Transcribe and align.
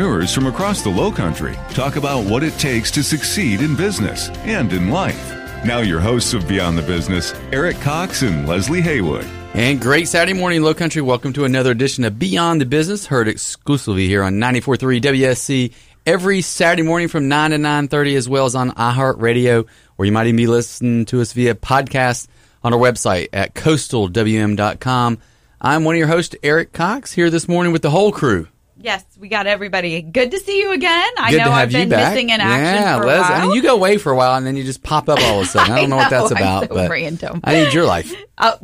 entrepreneurs 0.00 0.34
from 0.34 0.46
across 0.46 0.80
the 0.82 0.88
Low 0.88 1.12
Country 1.12 1.54
talk 1.74 1.96
about 1.96 2.24
what 2.24 2.42
it 2.42 2.54
takes 2.54 2.90
to 2.92 3.02
succeed 3.02 3.60
in 3.60 3.76
business 3.76 4.30
and 4.46 4.72
in 4.72 4.88
life. 4.88 5.30
Now, 5.62 5.80
your 5.80 6.00
hosts 6.00 6.32
of 6.32 6.48
Beyond 6.48 6.78
the 6.78 6.82
Business, 6.82 7.34
Eric 7.52 7.78
Cox 7.80 8.22
and 8.22 8.48
Leslie 8.48 8.80
Haywood. 8.80 9.26
And 9.52 9.78
great 9.78 10.08
Saturday 10.08 10.32
morning, 10.32 10.62
Low 10.62 10.72
Country. 10.72 11.02
Welcome 11.02 11.34
to 11.34 11.44
another 11.44 11.72
edition 11.72 12.04
of 12.04 12.18
Beyond 12.18 12.62
the 12.62 12.66
Business, 12.66 13.06
heard 13.06 13.28
exclusively 13.28 14.06
here 14.06 14.22
on 14.22 14.36
94.3 14.36 15.02
WSC 15.02 15.74
every 16.06 16.40
Saturday 16.40 16.82
morning 16.82 17.08
from 17.08 17.28
9 17.28 17.50
to 17.50 17.58
9.30, 17.58 18.16
as 18.16 18.26
well 18.26 18.46
as 18.46 18.54
on 18.54 18.70
iHeartRadio, 18.70 19.66
or 19.98 20.06
you 20.06 20.12
might 20.12 20.28
even 20.28 20.36
be 20.36 20.46
listening 20.46 21.04
to 21.06 21.20
us 21.20 21.34
via 21.34 21.54
podcast 21.54 22.26
on 22.64 22.72
our 22.72 22.80
website 22.80 23.28
at 23.34 23.54
coastalwm.com. 23.54 25.18
I'm 25.60 25.84
one 25.84 25.94
of 25.94 25.98
your 25.98 26.08
hosts, 26.08 26.36
Eric 26.42 26.72
Cox, 26.72 27.12
here 27.12 27.28
this 27.28 27.48
morning 27.48 27.70
with 27.70 27.82
the 27.82 27.90
whole 27.90 28.12
crew. 28.12 28.48
Yes, 28.82 29.04
we 29.18 29.28
got 29.28 29.46
everybody. 29.46 30.00
Good 30.00 30.30
to 30.30 30.38
see 30.38 30.58
you 30.58 30.72
again. 30.72 31.10
I 31.18 31.30
Good 31.32 31.38
know 31.38 31.50
I've 31.50 31.70
been 31.70 31.90
missing 31.90 32.30
in 32.30 32.40
action 32.40 32.82
yeah, 32.82 32.96
for 32.96 33.02
a 33.02 33.06
Les, 33.06 33.20
while. 33.20 33.32
I 33.32 33.42
mean, 33.42 33.52
you 33.52 33.62
go 33.62 33.74
away 33.74 33.98
for 33.98 34.10
a 34.10 34.16
while 34.16 34.36
and 34.36 34.46
then 34.46 34.56
you 34.56 34.64
just 34.64 34.82
pop 34.82 35.08
up 35.10 35.20
all 35.20 35.40
of 35.40 35.44
a 35.44 35.48
sudden. 35.48 35.72
I 35.74 35.80
don't 35.82 35.90
know, 35.90 35.96
what 35.96 36.08
that's 36.08 36.30
I'm 36.30 36.38
about, 36.38 36.68
so 36.68 36.74
but 36.74 36.90
random. 36.90 37.40
I 37.44 37.54
need 37.64 37.72
your 37.74 37.84
life. 37.84 38.14
Oh, 38.42 38.56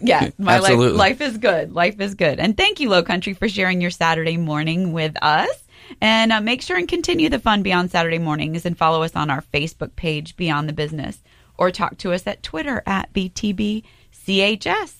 yeah, 0.00 0.30
my 0.38 0.60
life, 0.60 0.70
Absolutely. 0.70 0.96
life 0.96 1.20
is 1.20 1.36
good. 1.36 1.74
Life 1.74 2.00
is 2.00 2.14
good. 2.14 2.40
And 2.40 2.56
thank 2.56 2.80
you, 2.80 2.88
Low 2.88 3.02
Country, 3.02 3.34
for 3.34 3.50
sharing 3.50 3.82
your 3.82 3.90
Saturday 3.90 4.38
morning 4.38 4.94
with 4.94 5.14
us. 5.20 5.50
And 6.00 6.32
uh, 6.32 6.40
make 6.40 6.62
sure 6.62 6.78
and 6.78 6.88
continue 6.88 7.28
the 7.28 7.38
fun 7.38 7.62
beyond 7.62 7.90
Saturday 7.90 8.18
mornings 8.18 8.64
and 8.64 8.78
follow 8.78 9.02
us 9.02 9.14
on 9.14 9.28
our 9.28 9.42
Facebook 9.52 9.94
page, 9.94 10.36
Beyond 10.36 10.70
the 10.70 10.72
Business, 10.72 11.18
or 11.58 11.70
talk 11.70 11.98
to 11.98 12.14
us 12.14 12.26
at 12.26 12.42
Twitter 12.42 12.82
at 12.86 13.12
BTBCHS. 13.12 14.99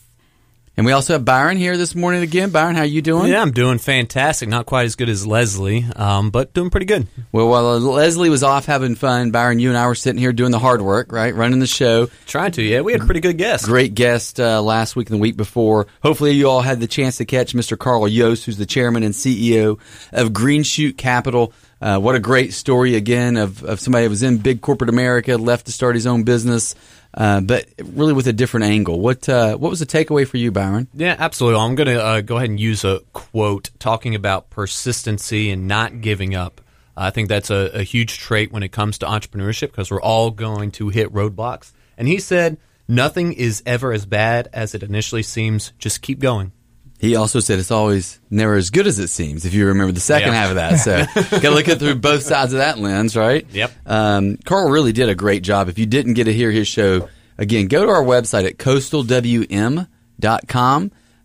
And 0.81 0.87
we 0.87 0.93
also 0.93 1.13
have 1.13 1.27
Byron 1.27 1.59
here 1.59 1.77
this 1.77 1.95
morning 1.95 2.23
again. 2.23 2.49
Byron, 2.49 2.75
how 2.75 2.85
you 2.85 3.03
doing? 3.03 3.31
Yeah, 3.31 3.43
I'm 3.43 3.51
doing 3.51 3.77
fantastic. 3.77 4.49
Not 4.49 4.65
quite 4.65 4.87
as 4.87 4.97
good 4.97 5.11
as 5.11 5.27
Leslie, 5.27 5.85
um, 5.95 6.31
but 6.31 6.55
doing 6.55 6.71
pretty 6.71 6.87
good. 6.87 7.07
Well, 7.33 7.49
while 7.49 7.67
uh, 7.67 7.79
Leslie 7.81 8.31
was 8.31 8.43
off 8.43 8.65
having 8.65 8.95
fun, 8.95 9.31
Byron, 9.31 9.59
you 9.59 9.69
and 9.69 9.77
I 9.77 9.87
were 9.89 9.95
sitting 9.95 10.19
here 10.19 10.33
doing 10.33 10.53
the 10.53 10.59
hard 10.59 10.81
work, 10.81 11.13
right? 11.13 11.35
Running 11.35 11.59
the 11.59 11.67
show. 11.67 12.09
Trying 12.25 12.53
to, 12.53 12.63
yeah. 12.63 12.81
We 12.81 12.93
had 12.93 13.03
a 13.03 13.05
pretty 13.05 13.21
good 13.21 13.37
guest. 13.37 13.67
Great 13.67 13.95
guest 13.95 14.41
uh, 14.41 14.63
last 14.63 14.97
week 14.97 15.11
and 15.11 15.19
the 15.19 15.21
week 15.21 15.37
before. 15.37 15.87
Hopefully, 16.03 16.31
you 16.31 16.49
all 16.49 16.63
had 16.63 16.81
the 16.81 16.87
chance 16.87 17.19
to 17.19 17.27
catch 17.27 17.53
Mr. 17.53 17.79
Carl 17.79 18.09
Yost, 18.09 18.47
who's 18.47 18.57
the 18.57 18.65
chairman 18.65 19.03
and 19.03 19.13
CEO 19.13 19.79
of 20.13 20.33
Green 20.33 20.63
Shoot 20.63 20.97
Capital. 20.97 21.53
Uh, 21.83 21.99
what 21.99 22.15
a 22.15 22.21
great 22.21 22.53
story 22.53 22.95
again 22.95 23.37
of, 23.37 23.63
of 23.65 23.81
somebody 23.81 24.05
that 24.05 24.11
was 24.11 24.23
in 24.23 24.37
big 24.39 24.61
corporate 24.61 24.91
America, 24.91 25.37
left 25.37 25.67
to 25.67 25.73
start 25.73 25.95
his 25.95 26.07
own 26.07 26.25
business, 26.25 26.75
uh, 27.15 27.41
but 27.41 27.67
really 27.85 28.13
with 28.13 28.27
a 28.27 28.33
different 28.33 28.67
angle. 28.67 29.01
What 29.01 29.29
uh, 29.29 29.57
what 29.57 29.71
was 29.71 29.81
the 29.81 29.87
takeaway 29.87 30.27
for 30.27 30.37
you, 30.37 30.53
Byron? 30.53 30.89
Yeah, 30.95 31.17
absolutely. 31.19 31.61
I'm 31.61 31.75
going 31.75 31.89
to 31.89 32.03
uh, 32.03 32.21
go 32.21 32.37
ahead 32.37 32.51
and 32.51 32.61
use 32.61 32.85
a 32.85 33.01
quote 33.13 33.71
talking 33.79 34.15
about 34.15 34.51
persistency 34.51 35.51
and 35.51 35.67
not 35.67 36.01
giving 36.01 36.35
up. 36.35 36.61
I 36.97 37.11
think 37.11 37.29
that's 37.29 37.51
a, 37.51 37.71
a 37.73 37.83
huge 37.83 38.19
trait 38.19 38.53
when 38.53 38.63
it 38.63 38.73
comes 38.73 38.99
to 38.99 39.07
entrepreneurship 39.07 39.71
because 39.71 39.91
we're 39.91 40.03
all 40.03 40.31
going 40.31 40.71
to 40.73 40.91
hit 40.91 41.13
roadblocks. 41.13 41.73
And 41.97 42.07
he 42.07 42.19
said, 42.19 42.59
Nothing 42.87 43.33
is 43.33 43.63
ever 43.67 43.93
as 43.93 44.05
bad 44.05 44.49
as 44.53 44.75
it 44.75 44.83
initially 44.83 45.23
seems. 45.23 45.73
Just 45.79 46.03
keep 46.03 46.19
going. 46.19 46.53
He 47.01 47.17
also 47.17 47.41
said 47.41 47.59
it's 47.59 47.71
always 47.71 48.21
never 48.29 48.57
as 48.57 48.69
good 48.69 48.87
as 48.87 48.99
it 48.99 49.09
seems. 49.09 49.47
If 49.47 49.55
you 49.55 49.67
remember 49.69 49.93
the 49.93 50.01
second 50.01 50.29
Yeah. 50.29 50.35
half 50.35 50.51
of 50.51 50.57
that, 50.57 50.75
so 50.77 51.07
got 51.31 51.41
to 51.41 51.51
look 51.51 51.67
at 51.69 51.79
through 51.79 51.95
both 51.95 52.23
sides 52.23 52.53
of 52.53 52.59
that 52.59 52.79
lens, 52.79 53.17
right? 53.17 53.47
Yep. 53.51 53.73
Um, 53.87 54.37
Carl 54.45 54.69
really 54.71 54.93
did 54.93 55.09
a 55.09 55.15
great 55.15 55.43
job. 55.43 55.71
If 55.71 55.79
you 55.79 55.87
didn't 55.87 56.13
get 56.15 56.25
to 56.25 56.33
hear 56.35 56.51
his 56.51 56.69
show, 56.69 57.09
again, 57.39 57.69
go 57.69 57.87
to 57.87 57.91
our 57.91 58.05
website 58.05 58.45
at 58.47 58.59
coastalwm.com. 58.59 59.87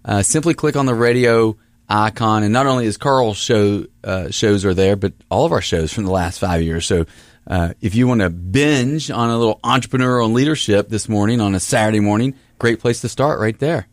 Uh, 0.05 0.21
simply 0.21 0.53
click 0.53 0.75
on 0.75 0.85
the 0.85 0.93
radio 0.95 1.57
icon, 1.89 2.43
and 2.43 2.53
not 2.53 2.67
only 2.67 2.85
is 2.85 2.97
Carl's 2.97 3.37
show 3.37 3.85
uh, 4.03 4.29
shows 4.29 4.63
are 4.65 4.73
there, 4.73 4.95
but 4.95 5.13
all 5.29 5.45
of 5.45 5.51
our 5.51 5.61
shows 5.61 5.91
from 5.91 6.05
the 6.05 6.11
last 6.11 6.39
five 6.39 6.61
years. 6.61 6.85
So. 6.85 7.05
Uh, 7.47 7.73
if 7.79 7.93
you 7.93 8.07
want 8.07 8.21
to 8.21 8.29
binge 8.31 9.11
on 9.11 9.29
a 9.29 9.37
little 9.37 9.59
entrepreneurial 9.63 10.33
leadership 10.33 10.89
this 10.89 11.07
morning 11.07 11.39
on 11.39 11.53
a 11.53 11.59
Saturday 11.59 11.99
morning, 11.99 12.33
great 12.57 12.79
place 12.79 13.01
to 13.01 13.07
start 13.07 13.39
right 13.39 13.59
there. 13.59 13.85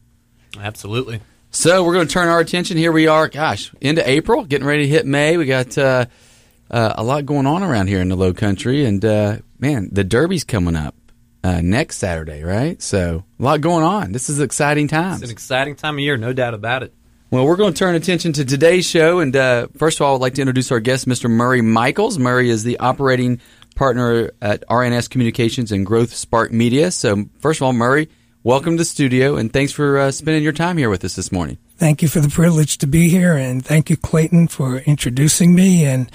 Absolutely. 0.59 1.20
So 1.55 1.85
we're 1.85 1.93
going 1.93 2.07
to 2.07 2.13
turn 2.13 2.29
our 2.29 2.41
attention. 2.41 2.79
Here 2.79 2.91
we 2.91 3.09
are, 3.09 3.29
gosh, 3.29 3.71
into 3.79 4.09
April, 4.09 4.47
getting 4.47 4.67
ready 4.67 4.85
to 4.85 4.89
hit 4.89 5.05
May. 5.05 5.37
We 5.37 5.45
got 5.45 5.77
uh, 5.77 6.07
uh, 6.71 6.95
a 6.97 7.05
lot 7.05 7.27
going 7.27 7.47
on 7.47 7.63
around 7.63 7.89
here 7.89 8.01
in 8.01 8.09
the 8.09 8.17
Low 8.17 8.33
Country, 8.33 8.87
and 8.87 9.05
uh, 9.05 9.37
man, 9.59 9.91
the 9.93 10.03
Derby's 10.03 10.45
coming 10.45 10.75
up 10.75 10.95
uh, 11.45 11.61
next 11.61 11.99
Saturday, 11.99 12.43
right? 12.43 12.81
So 12.81 13.25
a 13.39 13.43
lot 13.43 13.61
going 13.61 13.85
on. 13.85 14.12
This 14.12 14.31
is 14.31 14.41
exciting 14.41 14.89
time. 14.89 15.17
It's 15.17 15.25
an 15.25 15.31
exciting 15.31 15.77
time 15.77 15.97
of 15.97 16.01
year, 16.01 16.17
no 16.17 16.33
doubt 16.33 16.55
about 16.55 16.85
it. 16.85 16.95
Well, 17.31 17.45
we're 17.45 17.57
going 17.57 17.75
to 17.75 17.79
turn 17.79 17.97
attention 17.97 18.33
to 18.33 18.47
today's 18.47 18.87
show, 18.87 19.19
and 19.19 19.37
uh, 19.37 19.67
first 19.77 20.01
of 20.01 20.07
all, 20.07 20.15
I'd 20.15 20.23
like 20.23 20.35
to 20.35 20.41
introduce 20.41 20.73
our 20.73 20.81
guest, 20.81 21.07
Mr. 21.07 21.29
Murray 21.29 21.61
Michaels. 21.61 22.19
Murray 22.19 22.49
is 22.49 22.65
the 22.65 22.79
operating 22.79 23.43
partner 23.77 24.31
at 24.41 24.67
RNS 24.69 25.11
Communications 25.11 25.71
and 25.71 25.85
Growth 25.85 26.15
Spark 26.15 26.51
Media. 26.51 26.91
So, 26.91 27.27
first 27.41 27.61
of 27.61 27.65
all, 27.65 27.75
Murray, 27.75 28.09
welcome 28.45 28.77
to 28.77 28.81
the 28.81 28.85
studio, 28.85 29.37
and 29.37 29.53
thanks 29.53 29.73
for 29.73 29.99
uh, 29.99 30.11
spending 30.11 30.43
your 30.43 30.53
time 30.53 30.77
here 30.77 30.91
with 30.91 31.05
us 31.05 31.15
this 31.15 31.31
morning. 31.31 31.59
Thank 31.77 32.03
you 32.03 32.09
for 32.09 32.21
the 32.21 32.29
privilege 32.29 32.79
to 32.79 32.87
be 32.87 33.09
here, 33.09 33.35
and 33.37 33.65
thank 33.65 33.91
you, 33.91 33.97
Clayton, 33.97 34.49
for 34.49 34.79
introducing 34.79 35.55
me. 35.55 35.85
And 35.85 36.11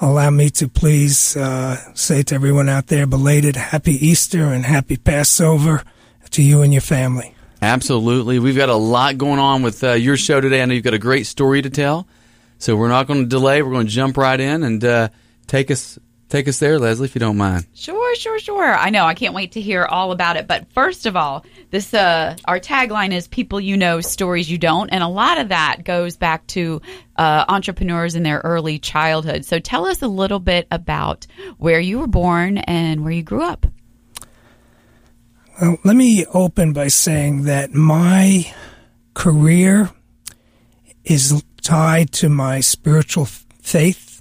allow 0.00 0.30
me 0.30 0.50
to 0.50 0.68
please 0.68 1.36
uh, 1.36 1.76
say 1.94 2.22
to 2.24 2.34
everyone 2.34 2.68
out 2.68 2.88
there, 2.88 3.06
belated 3.06 3.56
Happy 3.56 3.94
Easter 3.94 4.44
and 4.44 4.64
Happy 4.64 4.96
Passover 4.96 5.82
to 6.30 6.42
you 6.42 6.62
and 6.62 6.72
your 6.72 6.82
family. 6.82 7.34
Absolutely. 7.60 8.38
We've 8.38 8.56
got 8.56 8.68
a 8.68 8.74
lot 8.74 9.18
going 9.18 9.38
on 9.38 9.62
with 9.62 9.84
uh, 9.84 9.92
your 9.92 10.16
show 10.16 10.40
today. 10.40 10.62
I 10.62 10.64
know 10.64 10.74
you've 10.74 10.82
got 10.82 10.94
a 10.94 10.98
great 10.98 11.26
story 11.26 11.62
to 11.62 11.70
tell. 11.70 12.08
So 12.58 12.74
we're 12.76 12.88
not 12.88 13.06
going 13.06 13.22
to 13.22 13.28
delay. 13.28 13.62
We're 13.62 13.72
going 13.72 13.86
to 13.86 13.92
jump 13.92 14.16
right 14.16 14.38
in 14.38 14.62
and 14.62 14.84
uh, 14.84 15.08
take 15.46 15.70
us 15.70 15.98
take 16.32 16.48
us 16.48 16.58
there, 16.58 16.78
Leslie, 16.78 17.04
if 17.04 17.14
you 17.14 17.18
don't 17.18 17.36
mind. 17.36 17.66
Sure, 17.74 18.14
sure, 18.14 18.38
sure. 18.38 18.74
I 18.74 18.88
know. 18.88 19.04
I 19.04 19.12
can't 19.12 19.34
wait 19.34 19.52
to 19.52 19.60
hear 19.60 19.84
all 19.84 20.12
about 20.12 20.36
it. 20.36 20.46
But 20.48 20.72
first 20.72 21.04
of 21.04 21.14
all, 21.14 21.44
this 21.70 21.92
uh, 21.92 22.36
our 22.46 22.58
tagline 22.58 23.12
is 23.12 23.28
"People 23.28 23.60
you 23.60 23.76
know, 23.76 24.00
stories 24.00 24.50
you 24.50 24.56
don't," 24.56 24.88
and 24.88 25.04
a 25.04 25.08
lot 25.08 25.38
of 25.38 25.50
that 25.50 25.84
goes 25.84 26.16
back 26.16 26.46
to 26.48 26.80
uh, 27.16 27.44
entrepreneurs 27.48 28.14
in 28.14 28.22
their 28.22 28.38
early 28.38 28.78
childhood. 28.78 29.44
So 29.44 29.58
tell 29.58 29.86
us 29.86 30.00
a 30.00 30.08
little 30.08 30.40
bit 30.40 30.66
about 30.70 31.26
where 31.58 31.80
you 31.80 31.98
were 31.98 32.06
born 32.06 32.58
and 32.58 33.02
where 33.02 33.12
you 33.12 33.22
grew 33.22 33.42
up. 33.42 33.66
Well, 35.60 35.76
let 35.84 35.94
me 35.94 36.24
open 36.32 36.72
by 36.72 36.88
saying 36.88 37.44
that 37.44 37.74
my 37.74 38.52
career 39.12 39.90
is 41.04 41.44
tied 41.60 42.10
to 42.12 42.30
my 42.30 42.60
spiritual 42.60 43.26
faith 43.26 44.11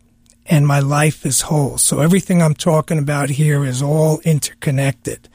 and 0.51 0.67
my 0.67 0.81
life 0.81 1.25
is 1.25 1.41
whole. 1.41 1.77
So 1.77 2.01
everything 2.01 2.41
I'm 2.41 2.53
talking 2.53 2.99
about 2.99 3.29
here 3.29 3.63
is 3.63 3.81
all 3.81 4.19
interconnected. 4.19 5.29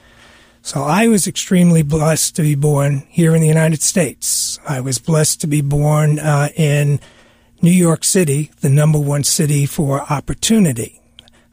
So 0.61 0.83
I 0.83 1.09
was 1.09 1.27
extremely 1.27 1.83
blessed 1.83 2.37
to 2.37 2.43
be 2.43 2.55
born 2.55 3.07
here 3.09 3.35
in 3.35 3.41
the 3.41 3.49
United 3.49 3.81
States. 3.81 4.61
I 4.69 4.81
was 4.81 4.99
blessed 4.99 5.41
to 5.41 5.47
be 5.47 5.63
born 5.63 6.19
uh, 6.19 6.51
in 6.55 7.01
New 7.63 7.71
York 7.71 8.05
City, 8.05 8.51
the 8.61 8.69
number 8.69 8.99
one 8.99 9.25
city 9.25 9.65
for 9.65 10.03
opportunity. 10.03 11.01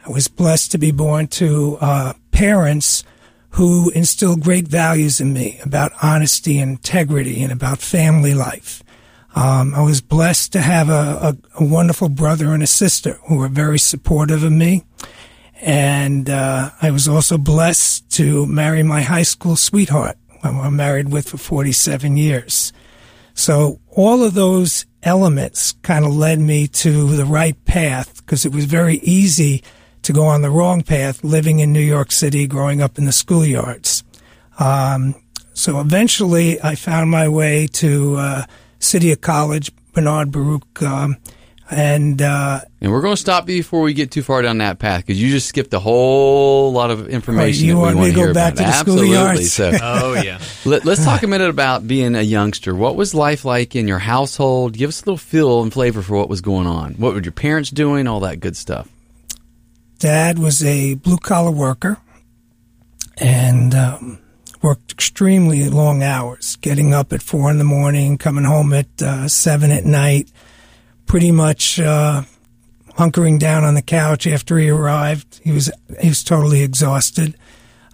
I 0.06 0.12
was 0.12 0.28
blessed 0.28 0.72
to 0.74 0.78
be 0.78 0.92
born 0.92 1.28
to 1.28 1.78
uh, 1.80 2.14
parents 2.32 3.06
who 3.52 3.92
instilled 3.92 4.42
great 4.42 4.68
values 4.68 5.22
in 5.22 5.32
me 5.32 5.60
about 5.64 5.94
honesty 6.02 6.60
and 6.60 6.72
integrity 6.72 7.42
and 7.42 7.52
about 7.52 7.80
family 7.80 8.34
life. 8.34 8.83
Um, 9.36 9.74
I 9.74 9.82
was 9.82 10.02
blessed 10.02 10.54
to 10.54 10.62
have 10.62 10.90
a, 10.90 10.94
a, 10.94 11.38
a 11.60 11.66
wonderful 11.66 12.10
brother 12.10 12.54
and 12.54 12.62
a 12.62 12.68
sister 12.68 13.20
who 13.28 13.38
were 13.38 13.48
very 13.48 13.80
supportive 13.80 14.44
of 14.44 14.52
me. 14.52 14.84
And 15.62 16.30
uh, 16.30 16.72
I 16.82 16.92
was 16.92 17.08
also 17.08 17.38
blessed 17.38 18.10
to 18.12 18.46
marry 18.46 18.84
my 18.84 19.02
high 19.02 19.24
school 19.24 19.56
sweetheart, 19.56 20.18
who 20.42 20.60
I'm 20.60 20.76
married 20.76 21.12
with 21.12 21.30
for 21.30 21.38
47 21.38 22.18
years. 22.18 22.74
So 23.34 23.80
all 23.90 24.24
of 24.24 24.34
those 24.34 24.86
elements 25.02 25.74
kind 25.82 26.06
of 26.06 26.14
led 26.14 26.40
me 26.40 26.68
to 26.68 27.16
the 27.16 27.26
right 27.26 27.64
path 27.66 28.18
because 28.18 28.46
it 28.46 28.54
was 28.54 28.66
very 28.66 28.98
easy 28.98 29.64
to 30.04 30.14
go 30.14 30.26
on 30.26 30.42
the 30.42 30.50
wrong 30.50 30.82
path 30.82 31.24
living 31.24 31.60
in 31.60 31.74
New 31.74 31.80
York 31.80 32.12
City, 32.12 32.46
growing 32.46 32.82
up 32.82 32.98
in 32.98 33.06
the 33.06 33.12
schoolyards. 33.12 34.04
Um, 34.60 35.16
so 35.54 35.80
eventually 35.80 36.62
I 36.62 36.76
found 36.76 37.10
my 37.10 37.28
way 37.30 37.68
to 37.68 38.16
uh, 38.18 38.46
City 38.84 39.12
of 39.12 39.22
College, 39.22 39.72
Bernard 39.94 40.32
Baruch. 40.32 40.82
Um, 40.82 41.18
And 41.70 42.22
uh, 42.22 42.60
And 42.82 42.92
we're 42.92 43.02
going 43.02 43.16
to 43.16 43.22
stop 43.22 43.50
you 43.50 43.58
before 43.60 43.82
we 43.82 43.94
get 43.94 44.12
too 44.12 44.22
far 44.22 44.42
down 44.44 44.58
that 44.60 44.78
path 44.80 45.02
because 45.06 45.20
you 45.20 45.30
just 45.32 45.48
skipped 45.48 45.74
a 45.74 45.80
whole 45.80 46.72
lot 46.74 46.92
of 46.92 47.08
information. 47.10 47.64
Oh, 47.64 47.68
you 47.68 47.74
that 47.74 47.80
we 47.80 47.86
want 47.86 48.00
me 48.00 48.06
to 48.10 48.16
go 48.16 48.22
hear 48.26 48.34
back 48.34 48.54
about. 48.54 48.66
to 48.66 48.72
the 48.72 48.78
Absolutely. 48.78 49.08
schoolyards? 49.46 49.50
So 49.50 49.72
Oh 49.82 50.14
yeah. 50.22 50.40
let, 50.66 50.86
us 50.86 51.04
talk 51.04 51.24
a 51.24 51.28
minute 51.28 51.50
about 51.50 51.88
being 51.88 52.16
a 52.16 52.22
youngster. 52.22 52.76
What 52.76 52.96
was 52.96 53.16
life 53.16 53.46
like 53.46 53.76
in 53.76 53.88
your 53.88 54.00
household? 54.00 54.74
Give 54.74 54.90
us 54.90 55.02
a 55.02 55.06
little 55.06 55.18
feel 55.18 55.64
and 55.64 55.72
flavor 55.74 56.02
for 56.04 56.18
what 56.18 56.30
was 56.30 56.42
going 56.42 56.68
on. 56.68 56.94
What 56.96 57.14
were 57.16 57.22
your 57.22 57.32
parents 57.32 57.72
doing? 57.72 58.08
All 58.08 58.20
that 58.20 58.40
good 58.40 58.58
stuff. 58.58 58.90
dad 60.00 60.38
was 60.38 60.64
a 60.64 60.96
blue 60.96 61.18
collar 61.18 61.52
worker 61.52 61.98
and 63.18 63.74
um, 63.74 64.20
worked 64.64 64.94
extremely 64.94 65.70
long 65.70 66.02
hours, 66.02 66.56
getting 66.56 66.94
up 66.94 67.12
at 67.12 67.22
four 67.22 67.52
in 67.52 67.58
the 67.58 67.64
morning, 67.66 68.18
coming 68.18 68.46
home 68.46 68.74
at 68.74 69.02
uh, 69.02 69.28
seven 69.28 69.70
at 69.70 69.84
night, 69.84 70.32
pretty 71.06 71.32
much 71.32 71.80
uh, 71.80 72.24
hunkering 72.98 73.38
down 73.38 73.66
on 73.66 73.76
the 73.76 73.82
couch 73.82 74.26
after 74.26 74.58
he 74.58 74.70
arrived. 74.70 75.42
He 75.44 75.52
was 75.52 75.70
he 76.02 76.08
was 76.08 76.24
totally 76.24 76.64
exhausted. 76.64 77.36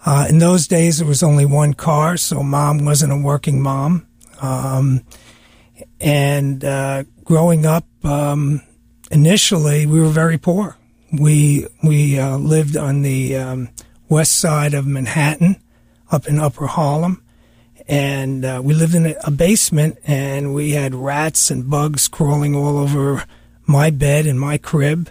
Uh, 0.06 0.28
in 0.30 0.38
those 0.38 0.68
days, 0.68 1.00
there 1.00 1.08
was 1.08 1.24
only 1.24 1.46
one 1.46 1.74
car, 1.74 2.16
so 2.16 2.42
mom 2.44 2.86
wasn't 2.86 3.12
a 3.12 3.18
working 3.18 3.62
mom. 3.62 4.08
Um, 4.42 5.02
and 6.00 6.64
uh, 6.64 7.04
growing 7.24 7.66
up, 7.66 7.86
um, 8.04 8.62
initially 9.12 9.86
we 9.86 10.00
were 10.00 10.10
very 10.10 10.38
poor. 10.38 10.78
We 11.12 11.68
we 11.84 12.20
uh, 12.20 12.38
lived 12.38 12.78
on 12.78 13.02
the 13.02 13.36
um, 13.36 13.70
west 14.08 14.40
side 14.40 14.76
of 14.76 14.86
Manhattan, 14.86 15.58
up 16.12 16.28
in 16.28 16.40
Upper 16.40 16.68
Harlem, 16.68 17.24
and 17.88 18.46
uh, 18.46 18.62
we 18.64 18.74
lived 18.74 18.94
in 18.94 19.16
a, 19.24 19.32
basement, 19.32 19.98
and 20.06 20.54
we 20.54 20.72
had 20.72 20.94
rats 20.94 21.50
and 21.50 21.70
bugs 21.70 22.08
crawling 22.08 22.56
all 22.56 22.78
over 22.78 23.26
my 23.66 23.90
bed 23.90 24.28
and 24.28 24.40
my 24.40 24.58
crib. 24.58 25.10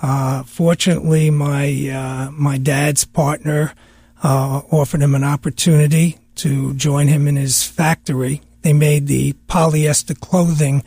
Uh, 0.00 0.42
fortunately, 0.42 1.30
my 1.30 1.66
uh, 1.90 2.30
my 2.30 2.58
dad's 2.58 3.04
partner 3.04 3.74
uh, 4.22 4.62
offered 4.70 5.02
him 5.02 5.14
an 5.14 5.24
opportunity 5.24 6.18
to 6.36 6.74
join 6.74 7.08
him 7.08 7.28
in 7.28 7.36
his 7.36 7.62
factory. 7.62 8.40
They 8.62 8.72
made 8.72 9.06
the 9.06 9.34
polyester 9.48 10.18
clothing, 10.18 10.82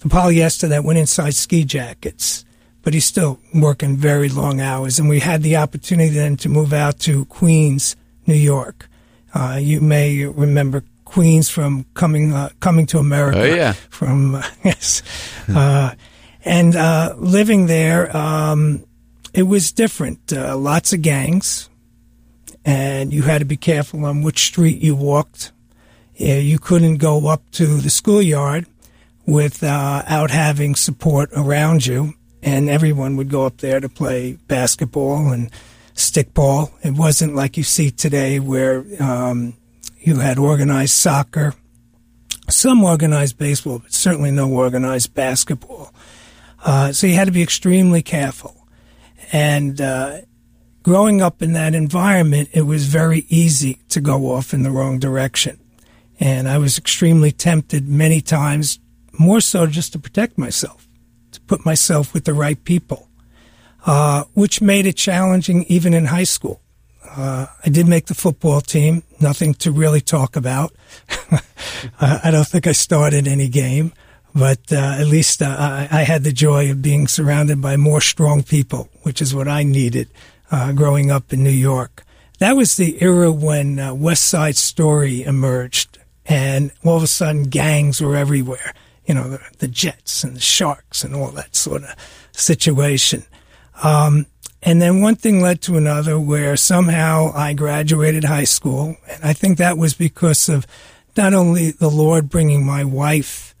the 0.00 0.08
polyester 0.08 0.68
that 0.70 0.84
went 0.84 0.98
inside 0.98 1.34
ski 1.34 1.64
jackets. 1.64 2.44
But 2.82 2.94
he's 2.94 3.04
still 3.04 3.38
working 3.52 3.96
very 3.96 4.30
long 4.30 4.60
hours, 4.60 4.98
and 4.98 5.08
we 5.08 5.20
had 5.20 5.42
the 5.42 5.56
opportunity 5.56 6.10
then 6.10 6.38
to 6.38 6.48
move 6.48 6.72
out 6.72 6.98
to 7.00 7.26
Queens, 7.26 7.96
New 8.26 8.34
York. 8.34 8.88
Uh, 9.34 9.58
you 9.60 9.80
may 9.80 10.24
remember 10.24 10.84
Queens 11.04 11.48
from 11.48 11.86
coming 11.94 12.34
uh, 12.34 12.50
coming 12.60 12.86
to 12.86 12.98
America. 12.98 13.40
Oh, 13.40 13.44
yeah. 13.44 13.72
from 13.72 14.34
uh, 14.34 14.42
yes, 14.64 15.02
uh, 15.48 15.94
and 16.44 16.76
uh, 16.76 17.14
living 17.16 17.66
there, 17.66 18.14
um, 18.14 18.84
it 19.32 19.44
was 19.44 19.72
different. 19.72 20.32
Uh, 20.32 20.56
lots 20.56 20.92
of 20.92 21.00
gangs, 21.00 21.70
and 22.64 23.12
you 23.12 23.22
had 23.22 23.38
to 23.38 23.46
be 23.46 23.56
careful 23.56 24.04
on 24.04 24.22
which 24.22 24.44
street 24.44 24.82
you 24.82 24.94
walked. 24.94 25.50
Uh, 26.20 26.24
you 26.24 26.58
couldn't 26.58 26.96
go 26.98 27.28
up 27.28 27.42
to 27.52 27.78
the 27.78 27.90
schoolyard 27.90 28.66
without 29.26 30.30
having 30.30 30.74
support 30.74 31.30
around 31.34 31.86
you, 31.86 32.14
and 32.42 32.68
everyone 32.68 33.16
would 33.16 33.30
go 33.30 33.46
up 33.46 33.58
there 33.58 33.80
to 33.80 33.88
play 33.88 34.32
basketball 34.46 35.32
and 35.32 35.50
stickball. 35.98 36.70
It 36.82 36.94
wasn't 36.94 37.34
like 37.34 37.56
you 37.56 37.62
see 37.62 37.90
today 37.90 38.40
where 38.40 38.84
um, 39.00 39.54
you 39.98 40.16
had 40.16 40.38
organized 40.38 40.94
soccer, 40.94 41.54
some 42.48 42.82
organized 42.82 43.36
baseball, 43.36 43.80
but 43.80 43.92
certainly 43.92 44.30
no 44.30 44.50
organized 44.50 45.14
basketball. 45.14 45.92
Uh, 46.64 46.92
so 46.92 47.06
you 47.06 47.14
had 47.14 47.26
to 47.26 47.32
be 47.32 47.42
extremely 47.42 48.02
careful. 48.02 48.66
And 49.32 49.80
uh, 49.80 50.20
growing 50.82 51.20
up 51.20 51.42
in 51.42 51.52
that 51.52 51.74
environment, 51.74 52.48
it 52.52 52.62
was 52.62 52.86
very 52.86 53.26
easy 53.28 53.78
to 53.90 54.00
go 54.00 54.32
off 54.32 54.54
in 54.54 54.62
the 54.62 54.70
wrong 54.70 54.98
direction. 54.98 55.58
And 56.20 56.48
I 56.48 56.58
was 56.58 56.78
extremely 56.78 57.30
tempted 57.30 57.88
many 57.88 58.20
times, 58.20 58.78
more 59.12 59.40
so 59.40 59.66
just 59.66 59.92
to 59.92 59.98
protect 59.98 60.38
myself, 60.38 60.88
to 61.32 61.40
put 61.42 61.64
myself 61.64 62.14
with 62.14 62.24
the 62.24 62.34
right 62.34 62.62
people, 62.64 63.07
uh, 63.86 64.24
which 64.34 64.60
made 64.60 64.86
it 64.86 64.96
challenging 64.96 65.64
even 65.64 65.94
in 65.94 66.06
high 66.06 66.24
school. 66.24 66.60
Uh, 67.16 67.46
I 67.64 67.68
did 67.70 67.88
make 67.88 68.06
the 68.06 68.14
football 68.14 68.60
team, 68.60 69.02
nothing 69.20 69.54
to 69.54 69.72
really 69.72 70.00
talk 70.00 70.36
about. 70.36 70.74
I 72.00 72.30
don't 72.30 72.46
think 72.46 72.66
I 72.66 72.72
started 72.72 73.26
any 73.26 73.48
game, 73.48 73.92
but 74.34 74.60
uh, 74.70 74.96
at 74.98 75.06
least 75.06 75.42
uh, 75.42 75.56
I, 75.58 75.88
I 75.90 76.02
had 76.02 76.22
the 76.22 76.32
joy 76.32 76.70
of 76.70 76.82
being 76.82 77.08
surrounded 77.08 77.60
by 77.60 77.76
more 77.76 78.00
strong 78.00 78.42
people, 78.42 78.88
which 79.02 79.22
is 79.22 79.34
what 79.34 79.48
I 79.48 79.62
needed 79.62 80.08
uh, 80.50 80.72
growing 80.72 81.10
up 81.10 81.32
in 81.32 81.42
New 81.42 81.50
York. 81.50 82.04
That 82.38 82.56
was 82.56 82.76
the 82.76 83.02
era 83.02 83.32
when 83.32 83.80
uh, 83.80 83.94
West 83.94 84.24
Side 84.24 84.56
Story 84.56 85.24
emerged, 85.24 85.98
and 86.26 86.70
all 86.84 86.96
of 86.98 87.02
a 87.02 87.08
sudden 87.08 87.44
gangs 87.44 88.00
were 88.00 88.14
everywhere. 88.14 88.74
You 89.06 89.14
know, 89.14 89.30
the, 89.30 89.40
the 89.58 89.68
Jets 89.68 90.22
and 90.22 90.36
the 90.36 90.40
Sharks 90.40 91.02
and 91.02 91.14
all 91.14 91.30
that 91.32 91.56
sort 91.56 91.82
of 91.82 91.94
situation. 92.32 93.24
Um, 93.82 94.26
and 94.62 94.82
then 94.82 95.00
one 95.00 95.14
thing 95.16 95.40
led 95.40 95.60
to 95.62 95.76
another 95.76 96.18
where 96.18 96.56
somehow 96.56 97.32
I 97.34 97.52
graduated 97.54 98.24
high 98.24 98.44
school. 98.44 98.96
And 99.08 99.24
I 99.24 99.32
think 99.32 99.58
that 99.58 99.78
was 99.78 99.94
because 99.94 100.48
of 100.48 100.66
not 101.16 101.34
only 101.34 101.70
the 101.70 101.88
Lord 101.88 102.28
bringing 102.28 102.66
my 102.66 102.84
wife 102.84 103.54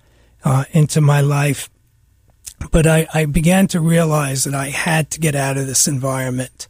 uh, 0.44 0.64
into 0.72 1.00
my 1.00 1.20
life, 1.20 1.70
but 2.72 2.86
I, 2.86 3.06
I 3.14 3.26
began 3.26 3.68
to 3.68 3.80
realize 3.80 4.44
that 4.44 4.54
I 4.54 4.68
had 4.68 5.10
to 5.12 5.20
get 5.20 5.34
out 5.34 5.56
of 5.56 5.66
this 5.66 5.86
environment. 5.86 6.66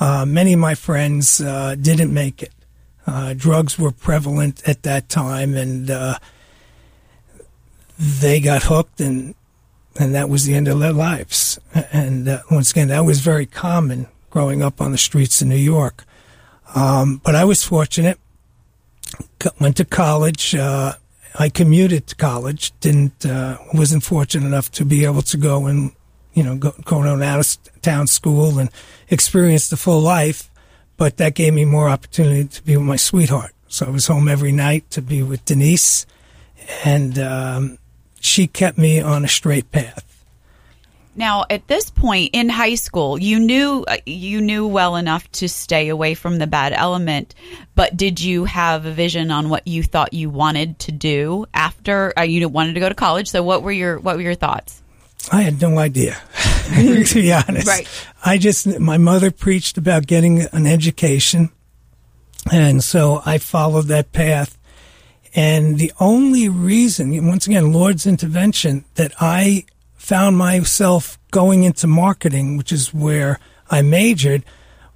Uh, 0.00 0.24
many 0.26 0.52
of 0.52 0.60
my 0.60 0.74
friends 0.74 1.40
uh, 1.40 1.76
didn't 1.80 2.12
make 2.12 2.42
it. 2.42 2.52
Uh, 3.06 3.34
drugs 3.34 3.78
were 3.78 3.90
prevalent 3.90 4.68
at 4.68 4.82
that 4.82 5.08
time, 5.08 5.54
and 5.54 5.90
uh, 5.90 6.18
they 7.98 8.38
got 8.38 8.64
hooked, 8.64 9.00
and 9.00 9.34
and 9.98 10.14
that 10.14 10.28
was 10.28 10.44
the 10.44 10.54
end 10.54 10.68
of 10.68 10.78
their 10.78 10.92
lives. 10.92 11.58
And 11.92 12.28
uh, 12.28 12.40
once 12.50 12.70
again, 12.70 12.88
that 12.88 13.04
was 13.04 13.20
very 13.20 13.46
common 13.46 14.06
growing 14.30 14.62
up 14.62 14.80
on 14.80 14.92
the 14.92 14.98
streets 14.98 15.42
in 15.42 15.48
New 15.48 15.56
York. 15.56 16.04
Um, 16.74 17.20
but 17.24 17.34
I 17.34 17.44
was 17.44 17.64
fortunate. 17.64 18.18
Went 19.60 19.76
to 19.78 19.84
college. 19.84 20.54
Uh, 20.54 20.94
I 21.38 21.48
commuted 21.48 22.06
to 22.08 22.14
college. 22.14 22.72
Didn't 22.80 23.24
uh, 23.26 23.58
wasn't 23.74 24.04
fortunate 24.04 24.46
enough 24.46 24.70
to 24.72 24.84
be 24.84 25.04
able 25.04 25.22
to 25.22 25.36
go 25.36 25.66
and 25.66 25.92
you 26.34 26.42
know 26.42 26.56
go, 26.56 26.72
go 26.84 27.02
to 27.02 27.14
an 27.14 27.22
out 27.22 27.40
of 27.40 27.82
town 27.82 28.06
school 28.06 28.58
and 28.58 28.70
experience 29.08 29.68
the 29.68 29.76
full 29.76 30.00
life. 30.00 30.50
But 30.96 31.16
that 31.18 31.34
gave 31.34 31.54
me 31.54 31.64
more 31.64 31.88
opportunity 31.88 32.48
to 32.48 32.62
be 32.62 32.76
with 32.76 32.86
my 32.86 32.96
sweetheart. 32.96 33.52
So 33.68 33.86
I 33.86 33.90
was 33.90 34.06
home 34.06 34.28
every 34.28 34.52
night 34.52 34.90
to 34.90 35.02
be 35.02 35.22
with 35.22 35.44
Denise, 35.44 36.06
and 36.84 37.18
um, 37.18 37.78
she 38.20 38.46
kept 38.46 38.78
me 38.78 39.00
on 39.00 39.24
a 39.24 39.28
straight 39.28 39.70
path. 39.70 40.04
Now, 41.14 41.46
at 41.50 41.66
this 41.66 41.90
point 41.90 42.30
in 42.32 42.48
high 42.48 42.76
school, 42.76 43.18
you 43.18 43.40
knew 43.40 43.84
uh, 43.88 43.96
you 44.06 44.40
knew 44.40 44.68
well 44.68 44.94
enough 44.94 45.28
to 45.32 45.48
stay 45.48 45.88
away 45.88 46.14
from 46.14 46.38
the 46.38 46.46
bad 46.46 46.72
element, 46.72 47.34
but 47.74 47.96
did 47.96 48.20
you 48.20 48.44
have 48.44 48.86
a 48.86 48.92
vision 48.92 49.32
on 49.32 49.48
what 49.48 49.66
you 49.66 49.82
thought 49.82 50.14
you 50.14 50.30
wanted 50.30 50.78
to 50.80 50.92
do 50.92 51.46
after 51.52 52.12
uh, 52.16 52.22
you 52.22 52.48
wanted 52.48 52.74
to 52.74 52.80
go 52.80 52.88
to 52.88 52.94
college? 52.94 53.28
So, 53.30 53.42
what 53.42 53.64
were 53.64 53.72
your 53.72 53.98
what 53.98 54.14
were 54.14 54.22
your 54.22 54.36
thoughts? 54.36 54.80
I 55.32 55.42
had 55.42 55.60
no 55.60 55.78
idea, 55.78 56.16
to 56.74 57.14
be 57.14 57.32
honest. 57.32 57.66
Right. 57.66 57.88
I 58.24 58.38
just, 58.38 58.78
my 58.78 58.98
mother 58.98 59.30
preached 59.30 59.76
about 59.76 60.06
getting 60.06 60.42
an 60.52 60.66
education. 60.66 61.50
And 62.50 62.82
so 62.82 63.20
I 63.26 63.38
followed 63.38 63.86
that 63.86 64.12
path. 64.12 64.57
And 65.38 65.78
the 65.78 65.92
only 66.00 66.48
reason, 66.48 67.24
once 67.24 67.46
again, 67.46 67.72
Lord's 67.72 68.08
intervention, 68.08 68.84
that 68.96 69.12
I 69.20 69.66
found 69.94 70.36
myself 70.36 71.16
going 71.30 71.62
into 71.62 71.86
marketing, 71.86 72.56
which 72.56 72.72
is 72.72 72.92
where 72.92 73.38
I 73.70 73.82
majored, 73.82 74.42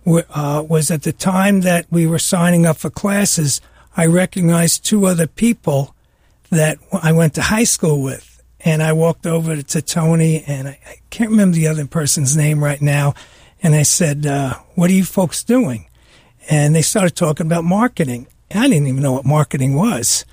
uh, 0.04 0.64
was 0.68 0.90
at 0.90 1.04
the 1.04 1.12
time 1.12 1.60
that 1.60 1.86
we 1.92 2.08
were 2.08 2.18
signing 2.18 2.66
up 2.66 2.78
for 2.78 2.90
classes, 2.90 3.60
I 3.96 4.06
recognized 4.06 4.84
two 4.84 5.06
other 5.06 5.28
people 5.28 5.94
that 6.50 6.78
I 6.92 7.12
went 7.12 7.34
to 7.34 7.42
high 7.42 7.62
school 7.62 8.02
with. 8.02 8.42
And 8.64 8.82
I 8.82 8.94
walked 8.94 9.28
over 9.28 9.62
to 9.62 9.80
Tony, 9.80 10.42
and 10.48 10.66
I, 10.66 10.80
I 10.84 10.96
can't 11.10 11.30
remember 11.30 11.54
the 11.54 11.68
other 11.68 11.86
person's 11.86 12.36
name 12.36 12.64
right 12.64 12.82
now. 12.82 13.14
And 13.62 13.76
I 13.76 13.84
said, 13.84 14.26
uh, 14.26 14.54
What 14.74 14.90
are 14.90 14.94
you 14.94 15.04
folks 15.04 15.44
doing? 15.44 15.86
And 16.50 16.74
they 16.74 16.82
started 16.82 17.14
talking 17.14 17.46
about 17.46 17.62
marketing. 17.62 18.26
I 18.54 18.68
didn't 18.68 18.86
even 18.86 19.02
know 19.02 19.12
what 19.12 19.24
marketing 19.24 19.74
was, 19.74 20.24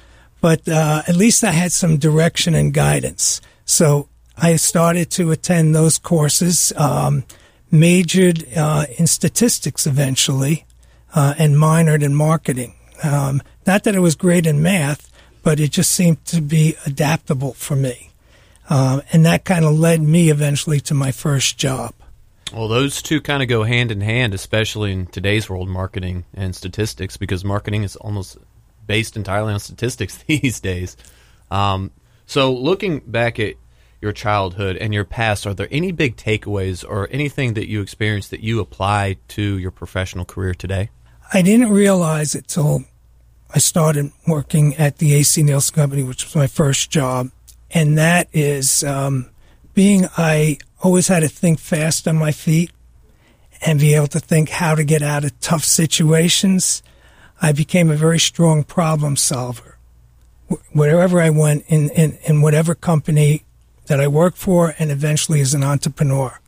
but 0.41 0.67
uh, 0.67 1.03
at 1.07 1.15
least 1.15 1.43
I 1.43 1.51
had 1.51 1.71
some 1.71 1.97
direction 1.97 2.55
and 2.55 2.73
guidance. 2.73 3.41
So 3.65 4.09
I 4.37 4.55
started 4.55 5.11
to 5.11 5.31
attend 5.31 5.75
those 5.75 5.97
courses, 5.97 6.73
um, 6.77 7.23
majored 7.71 8.45
uh, 8.55 8.85
in 8.97 9.07
statistics 9.07 9.85
eventually, 9.85 10.65
uh, 11.13 11.35
and 11.37 11.55
minored 11.55 12.03
in 12.03 12.15
marketing. 12.15 12.75
Um, 13.03 13.41
not 13.65 13.83
that 13.83 13.95
I 13.95 13.99
was 13.99 14.15
great 14.15 14.45
in 14.45 14.61
math, 14.61 15.11
but 15.43 15.59
it 15.59 15.71
just 15.71 15.91
seemed 15.91 16.23
to 16.25 16.41
be 16.41 16.75
adaptable 16.85 17.53
for 17.53 17.75
me. 17.75 18.11
Um, 18.69 19.01
and 19.11 19.25
that 19.25 19.45
kind 19.45 19.65
of 19.65 19.77
led 19.77 20.01
me 20.01 20.29
eventually 20.29 20.79
to 20.81 20.93
my 20.93 21.11
first 21.11 21.57
job. 21.57 21.93
Well, 22.53 22.67
those 22.67 23.01
two 23.01 23.21
kind 23.21 23.43
of 23.43 23.49
go 23.49 23.63
hand 23.63 23.91
in 23.91 24.01
hand, 24.01 24.33
especially 24.33 24.91
in 24.91 25.05
today's 25.07 25.49
world, 25.49 25.69
marketing 25.69 26.25
and 26.33 26.55
statistics, 26.55 27.15
because 27.15 27.45
marketing 27.45 27.83
is 27.83 27.95
almost 27.97 28.37
based 28.87 29.15
entirely 29.15 29.53
on 29.53 29.59
statistics 29.59 30.17
these 30.27 30.59
days. 30.59 30.97
Um, 31.51 31.91
so, 32.25 32.53
looking 32.53 32.99
back 32.99 33.39
at 33.39 33.55
your 34.01 34.13
childhood 34.13 34.77
and 34.77 34.93
your 34.93 35.05
past, 35.05 35.45
are 35.45 35.53
there 35.53 35.67
any 35.69 35.91
big 35.91 36.15
takeaways 36.15 36.85
or 36.87 37.07
anything 37.11 37.53
that 37.53 37.67
you 37.67 37.81
experienced 37.81 38.31
that 38.31 38.41
you 38.41 38.59
apply 38.59 39.17
to 39.29 39.57
your 39.57 39.71
professional 39.71 40.25
career 40.25 40.53
today? 40.53 40.89
I 41.33 41.41
didn't 41.41 41.69
realize 41.69 42.33
it 42.33 42.47
till 42.47 42.85
I 43.53 43.59
started 43.59 44.11
working 44.27 44.75
at 44.75 44.97
the 44.97 45.13
AC 45.13 45.43
Nielsen 45.43 45.75
Company, 45.75 46.03
which 46.03 46.23
was 46.23 46.35
my 46.35 46.47
first 46.47 46.89
job. 46.89 47.29
And 47.71 47.97
that 47.97 48.27
is 48.33 48.83
um, 48.83 49.29
being, 49.73 50.07
I 50.17 50.57
always 50.81 51.07
had 51.07 51.21
to 51.21 51.29
think 51.29 51.59
fast 51.59 52.07
on 52.07 52.15
my 52.15 52.31
feet 52.31 52.71
and 53.61 53.79
be 53.79 53.93
able 53.93 54.07
to 54.07 54.19
think 54.19 54.49
how 54.49 54.75
to 54.75 54.83
get 54.83 55.01
out 55.01 55.25
of 55.25 55.39
tough 55.39 55.63
situations. 55.63 56.81
I 57.41 57.51
became 57.51 57.89
a 57.89 57.95
very 57.95 58.19
strong 58.19 58.63
problem 58.63 59.15
solver. 59.15 59.77
Wherever 60.71 61.21
I 61.21 61.29
went 61.29 61.65
in, 61.67 61.89
in, 61.89 62.17
in 62.23 62.41
whatever 62.41 62.73
company 62.73 63.43
that 63.87 63.99
I 63.99 64.07
worked 64.07 64.37
for 64.37 64.75
and 64.79 64.91
eventually 64.91 65.41
as 65.41 65.53
an 65.53 65.63
entrepreneur. 65.63 66.39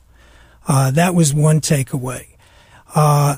Uh, 0.68 0.92
that 0.92 1.14
was 1.14 1.34
one 1.34 1.60
takeaway. 1.60 2.28
Uh, 2.96 3.38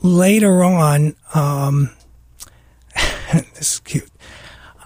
later 0.00 0.62
on, 0.64 1.16
um, 1.34 1.90
this 2.94 3.74
is 3.74 3.80
cute. 3.80 4.10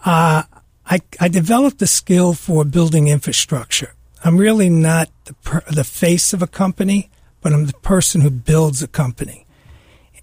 Uh, 0.04 0.42
I, 0.88 1.00
I 1.20 1.28
developed 1.28 1.82
a 1.82 1.86
skill 1.86 2.32
for 2.32 2.64
building 2.64 3.08
infrastructure. 3.08 3.95
I'm 4.26 4.36
really 4.36 4.68
not 4.68 5.08
the, 5.24 5.34
per, 5.34 5.62
the 5.70 5.84
face 5.84 6.32
of 6.32 6.42
a 6.42 6.46
company, 6.46 7.10
but 7.40 7.52
I'm 7.52 7.66
the 7.66 7.74
person 7.74 8.22
who 8.22 8.30
builds 8.30 8.82
a 8.82 8.88
company. 8.88 9.46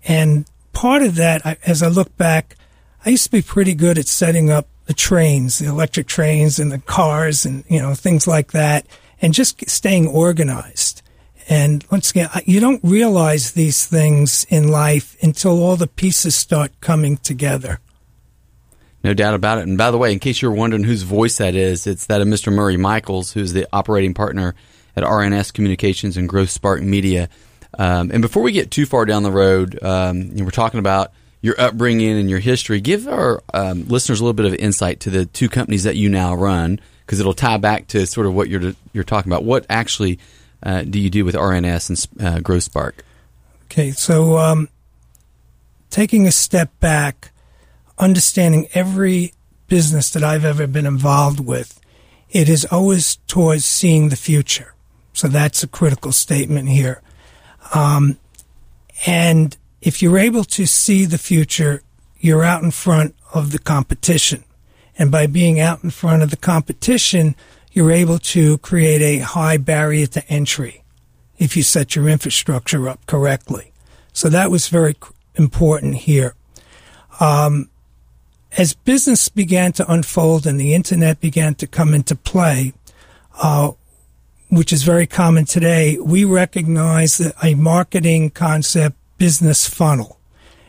And 0.06 0.46
part 0.74 1.04
of 1.04 1.16
that, 1.16 1.46
I, 1.46 1.58
as 1.66 1.82
I 1.82 1.88
look 1.88 2.18
back, 2.18 2.58
I 3.06 3.12
used 3.12 3.26
to 3.26 3.32
be 3.32 3.42
pretty 3.42 3.74
good 3.74 3.98
at 3.98 4.08
setting 4.08 4.50
up 4.50 4.68
the 4.86 4.94
trains, 4.94 5.60
the 5.60 5.68
electric 5.68 6.08
trains 6.08 6.60
and 6.60 6.72
the 6.72 6.80
cars 6.80 7.46
and, 7.46 7.64
you 7.70 7.82
know, 7.82 7.94
things 7.94 8.28
like 8.28 8.52
that, 8.52 8.86
and 9.22 9.34
just 9.34 9.70
staying 9.70 10.08
organized. 10.08 11.02
And 11.48 11.86
once 11.92 12.12
again, 12.12 12.30
you 12.46 12.60
don't 12.60 12.84
realize 12.84 13.52
these 13.52 13.86
things 13.86 14.46
in 14.50 14.70
life 14.70 15.16
until 15.22 15.62
all 15.64 15.76
the 15.76 15.88
pieces 15.88 16.36
start 16.36 16.72
coming 16.82 17.18
together. 17.18 17.80
No 19.04 19.14
doubt 19.14 19.34
about 19.34 19.58
it. 19.58 19.68
And 19.68 19.78
by 19.78 19.92
the 19.92 19.98
way, 19.98 20.14
in 20.14 20.20
case 20.20 20.42
you're 20.42 20.52
wondering 20.52 20.84
whose 20.84 21.04
voice 21.04 21.38
that 21.38 21.56
is, 21.56 21.88
it's 21.88 22.06
that 22.06 22.22
of 22.22 22.28
Mr. 22.28 22.54
Murray 22.54 22.78
Michaels, 22.78 23.34
who's 23.34 23.54
the 23.54 23.68
operating 23.74 24.14
partner 24.14 24.56
at 24.96 25.04
RNS 25.04 25.54
Communications 25.54 26.18
and 26.18 26.30
Growth 26.30 26.50
Spark 26.50 26.82
Media. 26.82 27.30
Um, 27.78 28.12
and 28.12 28.22
before 28.22 28.44
we 28.44 28.52
get 28.52 28.72
too 28.72 28.86
far 28.86 29.06
down 29.06 29.24
the 29.24 29.32
road, 29.32 29.82
um, 29.84 30.36
we're 30.36 30.52
talking 30.52 30.80
about 30.80 31.12
your 31.42 31.60
upbringing 31.60 32.18
and 32.18 32.30
your 32.30 32.40
history. 32.40 32.80
Give 32.80 33.08
our 33.08 33.44
um, 33.54 33.86
listeners 33.88 34.22
a 34.22 34.24
little 34.24 34.34
bit 34.34 34.46
of 34.46 34.56
insight 34.56 35.02
to 35.02 35.10
the 35.10 35.26
two 35.26 35.50
companies 35.50 35.84
that 35.84 35.98
you 35.98 36.10
now 36.10 36.34
run, 36.34 36.80
because 37.06 37.20
it'll 37.20 37.34
tie 37.34 37.58
back 37.58 37.88
to 37.88 38.08
sort 38.08 38.26
of 38.26 38.34
what 38.34 38.48
you're 38.48 38.74
you're 38.94 39.04
talking 39.04 39.32
about. 39.32 39.44
What 39.44 39.66
actually 39.70 40.20
uh, 40.64 40.84
do 40.84 41.00
you 41.00 41.10
do 41.10 41.26
with 41.26 41.36
RNS 41.36 42.08
and 42.18 42.26
uh, 42.26 42.40
Growth 42.40 42.64
Spark? 42.64 43.04
Okay, 43.66 43.92
so 43.92 44.38
um, 44.38 44.70
taking 45.90 46.28
a 46.28 46.32
step 46.32 46.72
back, 46.80 47.33
understanding 47.98 48.68
every 48.74 49.34
business 49.68 50.10
that 50.12 50.24
I've 50.24 50.46
ever 50.46 50.68
been 50.68 50.86
involved 50.86 51.40
with, 51.40 51.80
it 52.30 52.50
is 52.50 52.66
always 52.66 53.18
towards 53.28 53.66
seeing 53.66 54.10
the 54.10 54.16
future. 54.16 54.74
So 55.14 55.28
that's 55.28 55.64
a 55.64 55.68
critical 55.68 56.12
statement 56.12 56.70
here. 56.70 57.02
Um, 57.74 58.18
and 59.06 59.56
if 59.82 60.02
you're 60.02 60.18
able 60.18 60.44
to 60.46 60.66
see 60.66 61.06
the 61.06 61.18
future, 61.18 61.84
you're 62.20 62.44
out 62.44 62.64
in 62.64 62.72
front 62.72 63.16
of 63.34 63.52
the 63.52 63.60
competition. 63.60 64.44
And 64.98 65.12
by 65.12 65.28
being 65.28 65.60
out 65.60 65.84
in 65.84 65.90
front 65.90 66.24
of 66.24 66.30
the 66.30 66.38
competition, 66.38 67.36
you're 67.72 67.92
able 67.92 68.20
to 68.20 68.58
create 68.60 69.02
a 69.02 69.20
high 69.20 69.58
barrier 69.58 70.08
to 70.08 70.28
entry 70.28 70.84
if 71.38 71.58
you 71.58 71.64
set 71.64 71.96
your 71.96 72.08
infrastructure 72.08 72.88
up 72.88 73.06
correctly. 73.08 73.72
So 74.14 74.30
that 74.30 74.52
was 74.52 74.68
very 74.68 74.96
important 75.36 75.96
here. 75.96 76.36
Um, 77.20 77.70
as 78.58 78.74
business 78.74 79.30
began 79.30 79.72
to 79.74 79.92
unfold 79.92 80.46
and 80.46 80.60
the 80.60 80.74
internet 80.74 81.20
began 81.20 81.56
to 81.56 81.68
come 81.68 81.94
into 81.94 82.16
play, 82.16 82.74
uh, 83.42 83.72
which 84.50 84.72
is 84.72 84.84
very 84.84 85.08
common 85.08 85.46
today, 85.46 85.98
we 85.98 86.24
recognize 86.24 87.18
that 87.18 87.34
a 87.44 87.56
marketing 87.56 88.30
concept 88.30 88.96
business 89.18 89.68
funnel. 89.68 90.20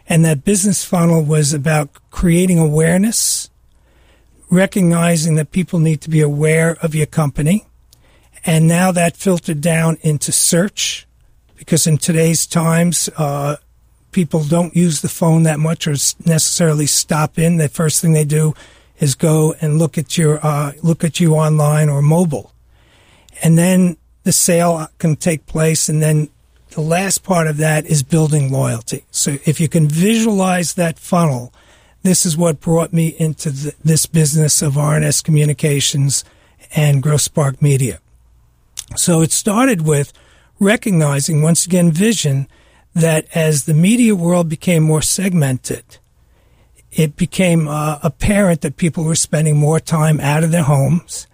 And 0.09 0.25
that 0.25 0.45
business 0.45 0.85
funnel 0.85 1.23
was 1.23 1.53
about 1.53 1.91
creating 2.11 2.59
awareness, 2.59 3.51
recognizing 4.51 5.35
that 5.35 5.51
people 5.51 5.79
need 5.79 6.01
to 6.03 6.11
be 6.11 6.21
aware 6.21 6.77
of 6.83 6.95
your 6.95 7.07
company. 7.07 7.67
And 8.47 8.69
now 8.69 8.93
that 8.93 9.17
filtered 9.17 9.61
down 9.61 9.97
into 10.03 10.33
search, 10.33 11.07
because 11.57 11.87
in 11.87 11.99
today's 11.99 12.47
times, 12.47 13.09
uh, 13.17 13.57
people 14.15 14.45
don't 14.45 14.75
use 14.75 15.03
the 15.03 15.09
phone 15.09 15.43
that 15.43 15.59
much 15.59 15.87
or 15.87 15.97
necessarily 16.25 16.87
stop 16.87 17.39
in. 17.39 17.59
The 17.59 17.69
first 17.69 18.01
thing 18.01 18.13
they 18.13 18.25
do 18.25 18.55
is 18.99 19.15
go 19.15 19.55
and 19.61 19.79
look 19.79 19.99
at 19.99 20.17
your 20.17 20.39
uh, 20.43 20.73
look 20.83 21.05
at 21.05 21.21
you 21.21 21.35
online 21.35 21.91
or 21.91 22.01
mobile, 22.01 22.53
and 23.43 23.59
then 23.59 23.99
the 24.23 24.33
sale 24.33 24.89
can 24.99 25.17
take 25.17 25.45
place, 25.45 25.89
and 25.91 26.01
then 26.01 26.31
the 26.71 26.81
last 26.81 27.23
part 27.23 27.47
of 27.47 27.59
that 27.59 27.85
is 27.87 28.03
building 28.03 28.51
loyalty. 28.51 29.05
So 29.11 29.37
if 29.45 29.61
you 29.61 29.69
can 29.69 29.89
visualize 29.89 30.75
that 30.75 30.99
funnel, 30.99 31.53
this 32.03 32.25
is 32.25 32.37
what 32.37 32.61
brought 32.61 32.93
me 32.93 33.09
into 33.19 33.51
this 33.51 34.07
business 34.07 34.63
of 34.63 34.75
RNS 34.75 35.23
Communications 35.23 36.25
and 36.75 37.03
Growth 37.03 37.23
Spark 37.23 37.61
Media. 37.61 38.01
So 38.97 39.23
it 39.23 39.33
started 39.33 39.83
with 39.83 40.13
recognizing, 40.59 41.43
once 41.43 41.67
again, 41.67 41.93
vision 41.93 42.49
that 42.95 43.27
as 43.35 43.65
the 43.65 43.75
media 43.75 44.15
world 44.15 44.49
became 44.49 44.83
more 44.83 45.03
segmented, 45.03 45.99
it 46.93 47.17
became 47.17 47.67
uh, 47.67 47.99
apparent 48.03 48.61
that 48.61 48.77
people 48.77 49.05
were 49.05 49.17
spending 49.17 49.57
more 49.57 49.81
time 49.81 50.21
out 50.21 50.45
of 50.45 50.53
their 50.53 50.63
homes, 50.63 51.27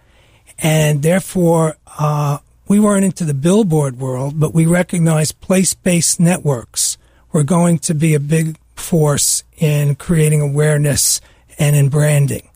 and 0.57 1.03
therefore 1.03 1.77
uh, 1.99 2.39
we 2.67 2.79
weren't 2.79 3.05
into 3.05 3.25
the 3.25 3.33
billboard 3.33 3.99
world, 3.99 4.39
but 4.39 4.53
we 4.53 4.65
recognized 4.65 5.39
place 5.41 5.73
based 5.73 6.19
networks 6.19 6.97
were 7.31 7.43
going 7.43 7.77
to 7.79 7.93
be 7.93 8.13
a 8.13 8.19
big 8.19 8.57
force 8.75 9.43
in 9.57 9.95
creating 9.95 10.41
awareness 10.41 11.21
and 11.59 11.75
in 11.75 11.89
branding. 11.89 12.49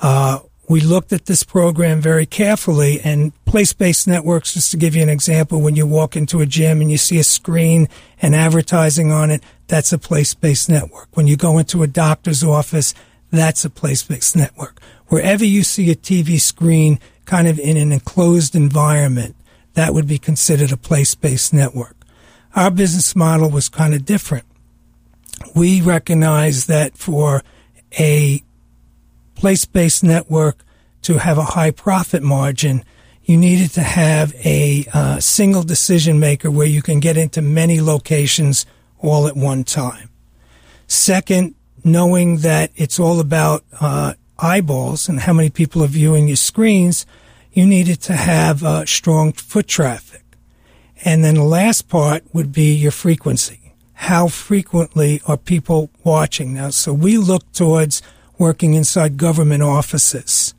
Uh, 0.00 0.40
we 0.68 0.80
looked 0.80 1.12
at 1.12 1.26
this 1.26 1.42
program 1.42 2.00
very 2.00 2.26
carefully 2.26 3.00
and 3.00 3.32
place-based 3.44 4.08
networks, 4.08 4.54
just 4.54 4.70
to 4.70 4.76
give 4.76 4.96
you 4.96 5.02
an 5.02 5.08
example, 5.08 5.60
when 5.60 5.76
you 5.76 5.86
walk 5.86 6.16
into 6.16 6.40
a 6.40 6.46
gym 6.46 6.80
and 6.80 6.90
you 6.90 6.98
see 6.98 7.18
a 7.18 7.24
screen 7.24 7.88
and 8.22 8.34
advertising 8.34 9.12
on 9.12 9.30
it, 9.30 9.42
that's 9.66 9.92
a 9.92 9.98
place-based 9.98 10.68
network. 10.68 11.08
When 11.14 11.26
you 11.26 11.36
go 11.36 11.58
into 11.58 11.82
a 11.82 11.86
doctor's 11.86 12.42
office, 12.42 12.94
that's 13.30 13.64
a 13.64 13.70
place-based 13.70 14.36
network. 14.36 14.80
Wherever 15.08 15.44
you 15.44 15.62
see 15.62 15.90
a 15.90 15.96
TV 15.96 16.40
screen 16.40 16.98
kind 17.24 17.46
of 17.46 17.58
in 17.58 17.76
an 17.76 17.92
enclosed 17.92 18.54
environment, 18.54 19.36
that 19.74 19.92
would 19.92 20.06
be 20.06 20.18
considered 20.18 20.72
a 20.72 20.76
place-based 20.76 21.52
network. 21.52 21.96
Our 22.54 22.70
business 22.70 23.14
model 23.16 23.50
was 23.50 23.68
kind 23.68 23.94
of 23.94 24.04
different. 24.04 24.44
We 25.54 25.80
recognized 25.80 26.68
that 26.68 26.96
for 26.96 27.42
a 27.98 28.42
place-based 29.34 30.04
network 30.04 30.64
to 31.02 31.18
have 31.18 31.38
a 31.38 31.44
high 31.44 31.70
profit 31.70 32.22
margin, 32.22 32.84
you 33.24 33.36
needed 33.36 33.70
to 33.72 33.82
have 33.82 34.34
a 34.44 34.86
uh, 34.92 35.18
single 35.20 35.62
decision 35.62 36.20
maker 36.20 36.50
where 36.50 36.66
you 36.66 36.82
can 36.82 37.00
get 37.00 37.16
into 37.16 37.40
many 37.40 37.80
locations 37.80 38.66
all 38.98 39.26
at 39.26 39.36
one 39.36 39.64
time. 39.64 40.10
Second, 40.86 41.54
knowing 41.82 42.38
that 42.38 42.70
it's 42.76 42.98
all 42.98 43.20
about 43.20 43.64
uh, 43.80 44.14
eyeballs 44.38 45.08
and 45.08 45.20
how 45.20 45.32
many 45.32 45.50
people 45.50 45.82
are 45.82 45.88
viewing 45.88 46.26
your 46.26 46.36
screens, 46.36 47.06
you 47.52 47.66
needed 47.66 48.00
to 48.02 48.14
have 48.14 48.64
uh, 48.64 48.84
strong 48.84 49.32
foot 49.32 49.68
traffic. 49.68 50.22
And 51.04 51.24
then 51.24 51.34
the 51.34 51.44
last 51.44 51.88
part 51.88 52.24
would 52.32 52.52
be 52.52 52.74
your 52.74 52.90
frequency. 52.90 53.74
How 53.92 54.28
frequently 54.28 55.20
are 55.26 55.36
people 55.36 55.90
watching 56.02 56.54
now? 56.54 56.70
So 56.70 56.92
we 56.92 57.16
look 57.16 57.50
towards 57.52 58.02
working 58.38 58.74
inside 58.74 59.16
government 59.16 59.62
offices 59.62 60.54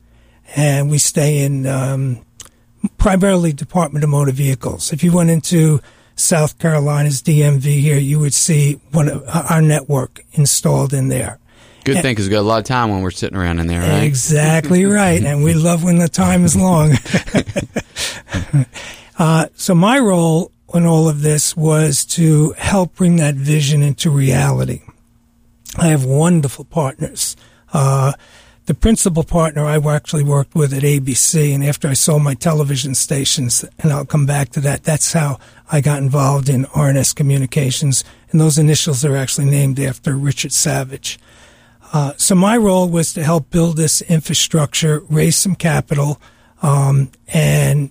and 0.54 0.90
we 0.90 0.98
stay 0.98 1.44
in 1.44 1.66
um, 1.66 2.24
primarily 2.98 3.52
Department 3.52 4.04
of 4.04 4.10
Motor 4.10 4.32
Vehicles. 4.32 4.92
If 4.92 5.02
you 5.02 5.12
went 5.12 5.30
into 5.30 5.80
South 6.14 6.58
Carolina's 6.58 7.22
DMV 7.22 7.62
here, 7.80 7.98
you 7.98 8.18
would 8.18 8.34
see 8.34 8.80
one 8.92 9.08
of 9.08 9.24
our 9.28 9.60
network 9.60 10.24
installed 10.32 10.92
in 10.92 11.08
there. 11.08 11.38
Good 11.84 12.02
thing 12.02 12.12
because 12.12 12.26
we 12.26 12.32
got 12.32 12.40
a 12.40 12.42
lot 12.42 12.58
of 12.58 12.64
time 12.64 12.90
when 12.90 13.00
we're 13.02 13.12
sitting 13.12 13.38
around 13.38 13.60
in 13.60 13.68
there, 13.68 13.80
right? 13.80 14.02
Exactly 14.02 14.84
right. 14.86 15.22
And 15.22 15.44
we 15.44 15.54
love 15.54 15.84
when 15.84 15.98
the 15.98 16.08
time 16.08 16.44
is 16.44 16.56
long. 16.56 16.94
uh, 19.18 19.46
so 19.54 19.72
my 19.72 20.00
role 20.00 20.50
in 20.74 20.84
all 20.84 21.08
of 21.08 21.22
this 21.22 21.56
was 21.56 22.04
to 22.04 22.54
help 22.58 22.96
bring 22.96 23.16
that 23.16 23.36
vision 23.36 23.82
into 23.82 24.10
reality. 24.10 24.82
I 25.78 25.88
have 25.88 26.04
wonderful 26.04 26.64
partners. 26.64 27.36
Uh, 27.76 28.14
the 28.64 28.74
principal 28.74 29.22
partner 29.22 29.66
I 29.66 29.76
actually 29.76 30.24
worked 30.24 30.54
with 30.54 30.72
at 30.72 30.82
ABC, 30.82 31.54
and 31.54 31.62
after 31.62 31.88
I 31.88 31.92
sold 31.92 32.22
my 32.22 32.32
television 32.32 32.94
stations, 32.94 33.66
and 33.78 33.92
I'll 33.92 34.06
come 34.06 34.24
back 34.24 34.48
to 34.52 34.60
that, 34.60 34.82
that's 34.82 35.12
how 35.12 35.38
I 35.70 35.82
got 35.82 35.98
involved 35.98 36.48
in 36.48 36.64
RNS 36.64 37.14
Communications, 37.14 38.02
and 38.30 38.40
those 38.40 38.56
initials 38.56 39.04
are 39.04 39.14
actually 39.14 39.50
named 39.50 39.78
after 39.78 40.16
Richard 40.16 40.52
Savage. 40.52 41.18
Uh, 41.92 42.14
so 42.16 42.34
my 42.34 42.56
role 42.56 42.88
was 42.88 43.12
to 43.12 43.22
help 43.22 43.50
build 43.50 43.76
this 43.76 44.00
infrastructure, 44.00 45.00
raise 45.10 45.36
some 45.36 45.54
capital, 45.54 46.18
um, 46.62 47.10
and 47.28 47.90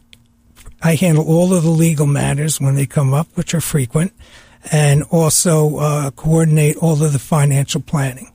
I 0.81 0.95
handle 0.95 1.27
all 1.27 1.53
of 1.53 1.61
the 1.61 1.69
legal 1.69 2.07
matters 2.07 2.59
when 2.59 2.73
they 2.73 2.87
come 2.87 3.13
up, 3.13 3.27
which 3.35 3.53
are 3.53 3.61
frequent, 3.61 4.13
and 4.71 5.03
also 5.11 5.77
uh, 5.77 6.09
coordinate 6.09 6.75
all 6.77 7.03
of 7.03 7.13
the 7.13 7.19
financial 7.19 7.81
planning. 7.81 8.31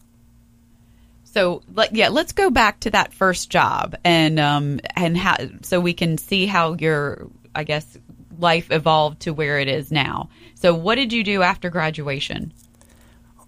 So, 1.33 1.63
like, 1.75 1.91
yeah, 1.93 2.09
let's 2.09 2.33
go 2.33 2.51
back 2.51 2.81
to 2.81 2.91
that 2.91 3.13
first 3.13 3.51
job 3.51 3.97
and 4.05 4.41
um 4.41 4.81
and 4.97 5.17
how 5.17 5.37
so 5.63 5.81
we 5.81 5.95
can 5.95 6.19
see 6.19 6.47
how 6.47 6.75
your 6.75 7.29
I 7.55 7.65
guess 7.65 7.99
life 8.39 8.71
evolved 8.71 9.21
to 9.21 9.33
where 9.33 9.59
it 9.61 9.69
is 9.69 9.93
now. 9.93 10.29
So, 10.55 10.75
what 10.75 10.97
did 10.97 11.13
you 11.13 11.23
do 11.23 11.43
after 11.43 11.71
graduation? 11.71 12.53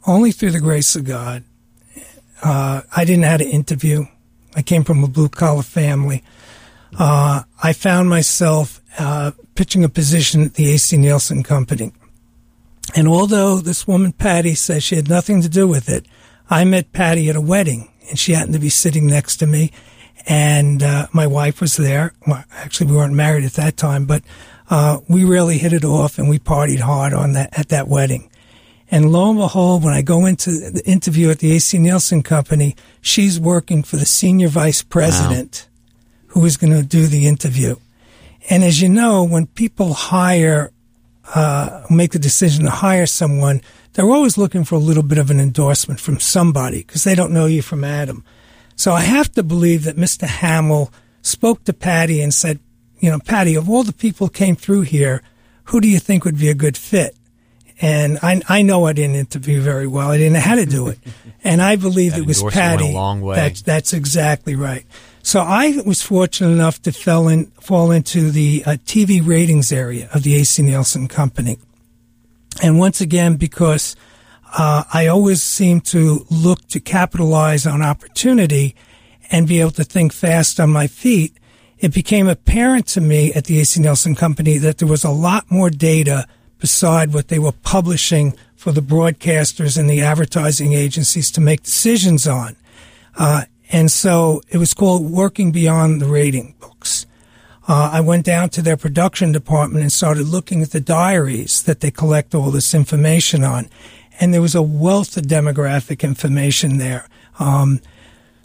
Only 0.06 0.32
through 0.32 0.52
the 0.52 0.60
grace 0.60 0.94
of 0.94 1.04
God. 1.04 1.44
Uh, 2.42 2.82
I 2.94 3.04
didn't 3.04 3.24
have 3.24 3.40
to 3.40 3.48
interview. 3.48 4.06
I 4.54 4.62
came 4.62 4.84
from 4.84 5.02
a 5.02 5.08
blue 5.08 5.28
collar 5.28 5.62
family. 5.62 6.22
Uh, 6.98 7.42
I 7.62 7.72
found 7.72 8.08
myself 8.08 8.80
uh, 8.98 9.32
pitching 9.54 9.84
a 9.84 9.88
position 9.88 10.44
at 10.44 10.54
the 10.54 10.70
AC 10.70 10.96
Nielsen 10.96 11.42
Company. 11.42 11.92
And 12.94 13.08
although 13.08 13.58
this 13.58 13.86
woman, 13.86 14.12
Patty, 14.12 14.54
says 14.54 14.82
she 14.82 14.96
had 14.96 15.08
nothing 15.08 15.40
to 15.42 15.48
do 15.48 15.66
with 15.66 15.88
it, 15.88 16.06
I 16.52 16.64
met 16.64 16.92
Patty 16.92 17.30
at 17.30 17.36
a 17.36 17.40
wedding, 17.40 17.90
and 18.10 18.18
she 18.18 18.32
happened 18.32 18.52
to 18.52 18.60
be 18.60 18.68
sitting 18.68 19.06
next 19.06 19.38
to 19.38 19.46
me, 19.46 19.72
and 20.26 20.82
uh, 20.82 21.06
my 21.10 21.26
wife 21.26 21.62
was 21.62 21.78
there. 21.78 22.12
Well, 22.26 22.44
actually, 22.52 22.90
we 22.90 22.96
weren't 22.98 23.14
married 23.14 23.46
at 23.46 23.54
that 23.54 23.78
time, 23.78 24.04
but 24.04 24.22
uh, 24.68 24.98
we 25.08 25.24
really 25.24 25.56
hit 25.56 25.72
it 25.72 25.82
off, 25.82 26.18
and 26.18 26.28
we 26.28 26.38
partied 26.38 26.80
hard 26.80 27.14
on 27.14 27.32
that 27.32 27.58
at 27.58 27.70
that 27.70 27.88
wedding. 27.88 28.30
And 28.90 29.10
lo 29.10 29.30
and 29.30 29.38
behold, 29.38 29.82
when 29.82 29.94
I 29.94 30.02
go 30.02 30.26
into 30.26 30.50
the 30.50 30.82
interview 30.84 31.30
at 31.30 31.38
the 31.38 31.52
AC 31.52 31.78
Nielsen 31.78 32.22
Company, 32.22 32.76
she's 33.00 33.40
working 33.40 33.82
for 33.82 33.96
the 33.96 34.04
senior 34.04 34.48
vice 34.48 34.82
president 34.82 35.66
wow. 35.70 36.32
who 36.34 36.44
is 36.44 36.58
going 36.58 36.74
to 36.74 36.82
do 36.82 37.06
the 37.06 37.26
interview. 37.26 37.76
And 38.50 38.62
as 38.62 38.82
you 38.82 38.90
know, 38.90 39.24
when 39.24 39.46
people 39.46 39.94
hire, 39.94 40.70
uh, 41.34 41.84
make 41.90 42.12
the 42.12 42.18
decision 42.18 42.64
to 42.64 42.70
hire 42.70 43.06
someone, 43.06 43.60
they're 43.92 44.10
always 44.10 44.38
looking 44.38 44.64
for 44.64 44.74
a 44.74 44.78
little 44.78 45.02
bit 45.02 45.18
of 45.18 45.30
an 45.30 45.40
endorsement 45.40 46.00
from 46.00 46.18
somebody 46.18 46.78
because 46.78 47.04
they 47.04 47.14
don't 47.14 47.32
know 47.32 47.46
you 47.46 47.62
from 47.62 47.84
Adam. 47.84 48.24
So 48.76 48.92
I 48.92 49.02
have 49.02 49.32
to 49.32 49.42
believe 49.42 49.84
that 49.84 49.96
Mr. 49.96 50.26
Hamill 50.26 50.92
spoke 51.22 51.64
to 51.64 51.72
Patty 51.72 52.20
and 52.20 52.32
said, 52.32 52.58
you 53.00 53.10
know, 53.10 53.18
Patty, 53.18 53.54
of 53.54 53.68
all 53.68 53.82
the 53.82 53.92
people 53.92 54.26
who 54.28 54.32
came 54.32 54.56
through 54.56 54.82
here, 54.82 55.22
who 55.64 55.80
do 55.80 55.88
you 55.88 55.98
think 55.98 56.24
would 56.24 56.38
be 56.38 56.48
a 56.48 56.54
good 56.54 56.76
fit? 56.76 57.16
And 57.80 58.18
I, 58.22 58.40
I 58.48 58.62
know 58.62 58.84
I 58.84 58.92
didn't 58.92 59.16
interview 59.16 59.60
very 59.60 59.86
well. 59.88 60.10
I 60.10 60.16
didn't 60.16 60.34
know 60.34 60.40
how 60.40 60.54
to 60.54 60.66
do 60.66 60.88
it. 60.88 60.98
And 61.42 61.60
I 61.60 61.76
believe 61.76 62.16
it 62.16 62.26
was 62.26 62.42
Patty. 62.42 62.90
a 62.90 62.94
long 62.94 63.20
way. 63.20 63.36
That's, 63.36 63.62
that's 63.62 63.92
exactly 63.92 64.54
right. 64.54 64.86
So 65.22 65.40
I 65.40 65.80
was 65.86 66.02
fortunate 66.02 66.50
enough 66.50 66.82
to 66.82 66.92
fell 66.92 67.28
in, 67.28 67.46
fall 67.60 67.90
into 67.90 68.30
the 68.30 68.64
uh, 68.66 68.70
TV 68.84 69.24
ratings 69.24 69.72
area 69.72 70.08
of 70.12 70.24
the 70.24 70.34
AC 70.34 70.62
Nielsen 70.62 71.06
company. 71.06 71.58
And 72.62 72.78
once 72.78 73.00
again, 73.00 73.36
because 73.36 73.96
uh, 74.58 74.84
I 74.92 75.06
always 75.06 75.42
seem 75.42 75.80
to 75.82 76.26
look 76.28 76.66
to 76.68 76.80
capitalize 76.80 77.66
on 77.66 77.82
opportunity 77.82 78.74
and 79.30 79.48
be 79.48 79.60
able 79.60 79.70
to 79.72 79.84
think 79.84 80.12
fast 80.12 80.60
on 80.60 80.70
my 80.70 80.86
feet, 80.86 81.38
it 81.78 81.94
became 81.94 82.28
apparent 82.28 82.86
to 82.88 83.00
me 83.00 83.32
at 83.32 83.44
the 83.44 83.60
AC 83.60 83.80
Nielsen 83.80 84.14
Company 84.14 84.58
that 84.58 84.78
there 84.78 84.88
was 84.88 85.04
a 85.04 85.10
lot 85.10 85.50
more 85.50 85.70
data 85.70 86.26
beside 86.58 87.14
what 87.14 87.28
they 87.28 87.38
were 87.38 87.52
publishing 87.52 88.36
for 88.54 88.72
the 88.72 88.82
broadcasters 88.82 89.78
and 89.78 89.88
the 89.88 90.00
advertising 90.00 90.74
agencies 90.74 91.30
to 91.30 91.40
make 91.40 91.62
decisions 91.62 92.28
on. 92.28 92.54
Uh, 93.16 93.42
and 93.72 93.90
so 93.90 94.42
it 94.48 94.58
was 94.58 94.74
called 94.74 95.10
Working 95.10 95.50
Beyond 95.50 96.00
the 96.00 96.06
Rating 96.06 96.54
Books 96.60 97.06
uh, 97.68 97.90
I 97.92 98.00
went 98.00 98.24
down 98.24 98.48
to 98.50 98.62
their 98.62 98.76
production 98.76 99.30
department 99.32 99.82
and 99.82 99.92
started 99.92 100.26
looking 100.26 100.62
at 100.62 100.72
the 100.72 100.80
diaries 100.80 101.62
that 101.62 101.80
they 101.80 101.90
collect 101.90 102.34
all 102.34 102.50
this 102.50 102.74
information 102.74 103.44
on. 103.44 103.68
And 104.20 104.34
there 104.34 104.42
was 104.42 104.54
a 104.54 104.62
wealth 104.62 105.16
of 105.16 105.24
demographic 105.24 106.02
information 106.02 106.78
there. 106.78 107.08
Um, 107.38 107.80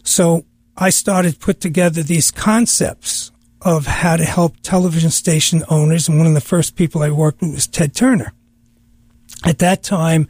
so 0.04 0.44
I 0.76 0.90
started 0.90 1.40
put 1.40 1.60
together 1.60 2.02
these 2.02 2.30
concepts 2.30 3.32
of 3.62 3.86
how 3.86 4.16
to 4.16 4.24
help 4.24 4.56
television 4.62 5.10
station 5.10 5.64
owners. 5.68 6.08
And 6.08 6.18
one 6.18 6.28
of 6.28 6.34
the 6.34 6.40
first 6.40 6.76
people 6.76 7.02
I 7.02 7.10
worked 7.10 7.40
with 7.40 7.52
was 7.52 7.66
Ted 7.66 7.94
Turner. 7.94 8.32
At 9.44 9.58
that 9.58 9.82
time, 9.82 10.28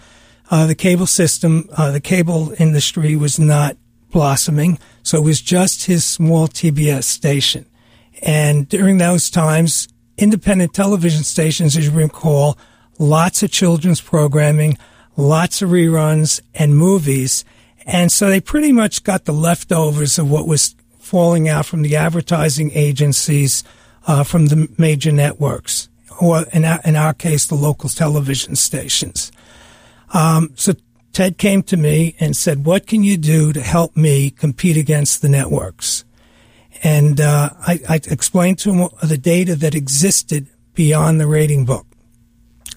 uh, 0.51 0.67
the 0.67 0.75
cable 0.75 1.07
system, 1.07 1.69
uh, 1.77 1.91
the 1.91 2.01
cable 2.01 2.55
industry 2.59 3.17
was 3.17 3.39
not 3.39 3.77
blossoming. 4.11 4.79
So 5.03 5.19
it 5.19 5.25
was 5.25 5.41
just 5.41 5.87
his 5.87 6.05
small 6.05 6.49
TBS 6.49 7.05
station. 7.05 7.67
And 8.23 8.69
during 8.69 8.99
those 8.99 9.31
times, 9.31 9.89
independent 10.17 10.75
television 10.75 11.25
stations, 11.25 11.77
as 11.77 11.87
you 11.87 11.93
recall, 11.93 12.59
lots 12.99 13.43
of 13.43 13.51
children's 13.51 14.01
programming, 14.01 14.77
lots 15.17 15.63
of 15.63 15.71
reruns 15.71 16.41
and 16.55 16.77
movies. 16.77 17.45
And 17.87 18.11
so 18.11 18.29
they 18.29 18.41
pretty 18.41 18.73
much 18.73 19.05
got 19.05 19.25
the 19.25 19.33
leftovers 19.33 20.19
of 20.19 20.31
what 20.31 20.47
was 20.47 20.75
falling 20.99 21.49
out 21.49 21.65
from 21.65 21.83
the 21.83 21.97
advertising 21.97 22.71
agencies, 22.75 23.65
uh, 24.07 24.25
from 24.25 24.47
the 24.47 24.69
major 24.77 25.13
networks, 25.13 25.89
or 26.21 26.45
in 26.53 26.65
our, 26.65 26.81
in 26.85 26.97
our 26.97 27.15
case, 27.15 27.47
the 27.47 27.55
local 27.55 27.89
television 27.89 28.57
stations. 28.57 29.33
Um, 30.13 30.51
so 30.55 30.75
Ted 31.19 31.37
came 31.37 31.65
to 31.65 31.77
me 31.77 32.15
and 32.21 32.37
said, 32.37 32.65
what 32.65 32.87
can 32.87 33.03
you 33.03 33.17
do 33.17 33.53
to 33.53 33.61
help 33.61 33.97
me 33.97 34.31
compete 34.31 34.77
against 34.77 35.21
the 35.21 35.29
networks? 35.29 36.05
And 36.85 37.21
uh, 37.21 37.51
I, 37.59 37.81
I, 37.89 37.97
explained 37.97 38.61
to 38.61 38.73
him 38.73 38.89
the 39.03 39.19
data 39.19 39.57
that 39.57 39.75
existed 39.75 40.47
beyond 40.75 41.21
the 41.21 41.27
rating 41.27 41.65
book. 41.65 41.89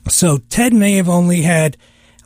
So 0.09 0.39
Ted 0.49 0.73
may 0.73 0.93
have 0.93 1.07
only 1.07 1.43
had 1.43 1.77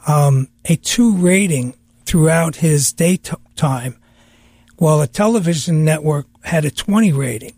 um, 0.08 0.48
a 0.64 0.78
two 0.78 1.18
rating 1.18 1.74
throughout 2.06 2.56
his 2.56 2.94
daytime, 2.94 3.98
while 4.78 5.02
a 5.02 5.08
television 5.08 5.84
network 5.84 6.28
had 6.46 6.64
a 6.64 6.72
20 6.72 7.12
rating. 7.12 7.56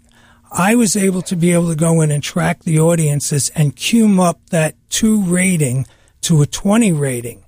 I 0.51 0.73
was 0.73 0.97
able 0.97 1.21
to 1.21 1.35
be 1.35 1.53
able 1.53 1.69
to 1.69 1.75
go 1.75 2.01
in 2.01 2.09
and 2.09 2.23
track 2.23 2.63
the 2.63 2.79
audiences 2.79 3.49
and 3.49 3.75
cume 3.75 4.19
up 4.19 4.39
that 4.49 4.73
two 4.89 5.21
rating 5.21 5.85
to 6.21 6.41
a 6.41 6.47
20 6.47 6.91
rating 6.91 7.43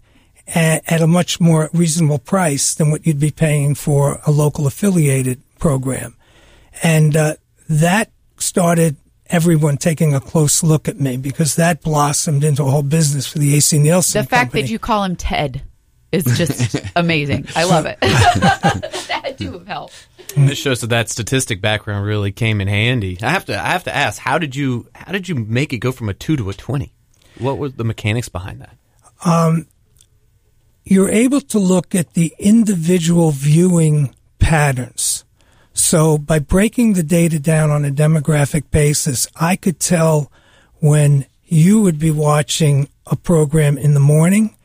at, 0.53 0.91
at 0.91 1.01
a 1.01 1.07
much 1.07 1.39
more 1.39 1.69
reasonable 1.73 2.19
price 2.19 2.73
than 2.73 2.91
what 2.91 3.05
you'd 3.05 3.19
be 3.19 3.31
paying 3.31 3.75
for 3.75 4.19
a 4.25 4.31
local 4.31 4.67
affiliated 4.67 5.41
program. 5.59 6.15
And 6.81 7.15
uh, 7.15 7.35
that 7.67 8.12
started 8.38 8.97
everyone 9.27 9.77
taking 9.77 10.13
a 10.15 10.19
close 10.19 10.63
look 10.63 10.88
at 10.88 10.99
me 10.99 11.17
because 11.17 11.55
that 11.55 11.81
blossomed 11.81 12.43
into 12.43 12.63
a 12.63 12.69
whole 12.69 12.83
business 12.83 13.27
for 13.27 13.39
the 13.39 13.55
AC 13.55 13.77
Nielsen. 13.77 14.23
The 14.23 14.27
fact 14.27 14.51
company. 14.51 14.63
that 14.63 14.69
you 14.69 14.79
call 14.79 15.03
him 15.03 15.15
Ted 15.15 15.62
is 16.12 16.25
just 16.25 16.75
amazing. 16.95 17.47
I 17.55 17.65
love 17.65 17.85
it. 17.85 17.99
that 18.01 19.21
had 19.23 19.38
to 19.38 19.51
have 19.53 19.67
helped. 19.67 20.07
This 20.35 20.57
shows 20.57 20.81
that 20.81 20.88
that 20.88 21.09
statistic 21.09 21.62
background 21.62 22.05
really 22.05 22.31
came 22.31 22.62
in 22.62 22.67
handy. 22.67 23.17
I 23.21 23.29
have 23.29 23.45
to 23.45 23.59
I 23.59 23.69
have 23.69 23.83
to 23.85 23.95
ask, 23.95 24.19
how 24.19 24.38
did 24.38 24.55
you 24.55 24.88
how 24.93 25.12
did 25.12 25.27
you 25.27 25.35
make 25.35 25.73
it 25.73 25.77
go 25.77 25.91
from 25.91 26.07
a 26.09 26.13
two 26.13 26.38
to 26.38 26.49
a 26.49 26.53
twenty? 26.53 26.93
What 27.39 27.57
were 27.57 27.69
the 27.69 27.83
mechanics 27.83 28.29
behind 28.29 28.62
that? 28.62 28.77
Um, 29.25 29.67
you're 30.84 31.10
able 31.10 31.42
to 31.42 31.60
look 31.60 31.94
at 31.94 32.13
the 32.13 32.34
individual 32.39 33.32
viewing 33.32 34.15
patterns. 34.39 35.24
So 35.74 36.18
by 36.18 36.39
breaking 36.39 36.94
the 36.94 37.04
data 37.04 37.39
down 37.39 37.70
on 37.70 37.86
a 37.86 37.92
demographic 37.92 38.70
basis, 38.72 39.28
I 39.36 39.56
could 39.56 39.80
tell 39.80 40.32
when 40.80 41.26
you 41.46 41.82
would 41.82 42.00
be 42.00 42.12
watching 42.12 42.89
a 43.08 43.15
program 43.15 43.78
in 43.78 43.94
the 43.94 44.00
morning 44.00 44.56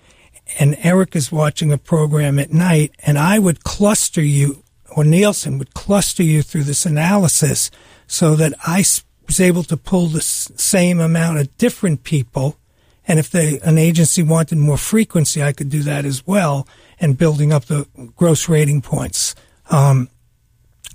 and 0.59 0.77
Eric 0.83 1.17
is 1.17 1.33
watching 1.33 1.73
a 1.73 1.79
program 1.79 2.39
at 2.39 2.53
night 2.53 2.95
and 3.01 3.19
I 3.19 3.39
would 3.39 3.65
cluster 3.65 4.23
you 4.23 4.63
or 4.95 5.05
Nielsen 5.05 5.59
would 5.59 5.75
cluster 5.75 6.23
you 6.23 6.43
through 6.43 6.65
this 6.65 6.87
analysis 6.87 7.71
so 8.07 8.37
that 8.37 8.55
I 8.67 8.85
was 9.27 9.41
able 9.41 9.65
to 9.65 9.77
pull 9.77 10.09
the 10.09 10.21
same 10.21 11.01
amount 11.01 11.39
of 11.39 11.57
different 11.57 12.05
people 12.05 12.59
And 13.07 13.19
if 13.19 13.31
they, 13.31 13.61
an 13.61 13.79
agency 13.79 14.23
wanted 14.23 14.59
more 14.59 14.79
frequency, 14.79 15.43
I 15.43 15.53
could 15.53 15.69
do 15.69 15.83
that 15.83 16.05
as 16.05 16.27
well 16.27 16.67
and 17.01 17.19
building 17.19 17.53
up 17.53 17.67
the 17.67 17.87
gross 18.17 18.49
rating 18.49 18.81
points. 18.81 19.35
Um, 19.71 20.09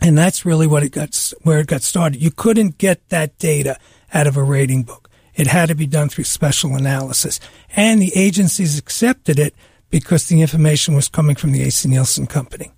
and 0.01 0.17
that's 0.17 0.45
really 0.45 0.67
what 0.67 0.83
it 0.83 0.89
got, 0.89 1.33
where 1.43 1.59
it 1.59 1.67
got 1.67 1.81
started. 1.81 2.21
You 2.21 2.31
couldn't 2.31 2.77
get 2.77 3.07
that 3.09 3.37
data 3.37 3.77
out 4.13 4.27
of 4.27 4.37
a 4.37 4.43
rating 4.43 4.83
book. 4.83 5.09
It 5.35 5.47
had 5.47 5.69
to 5.69 5.75
be 5.75 5.87
done 5.87 6.09
through 6.09 6.23
special 6.25 6.75
analysis. 6.75 7.39
And 7.75 8.01
the 8.01 8.11
agencies 8.15 8.77
accepted 8.77 9.39
it 9.39 9.53
because 9.89 10.27
the 10.27 10.41
information 10.41 10.95
was 10.95 11.07
coming 11.07 11.35
from 11.35 11.51
the 11.51 11.61
AC 11.63 11.87
Nielsen 11.87 12.27
company. 12.27 12.71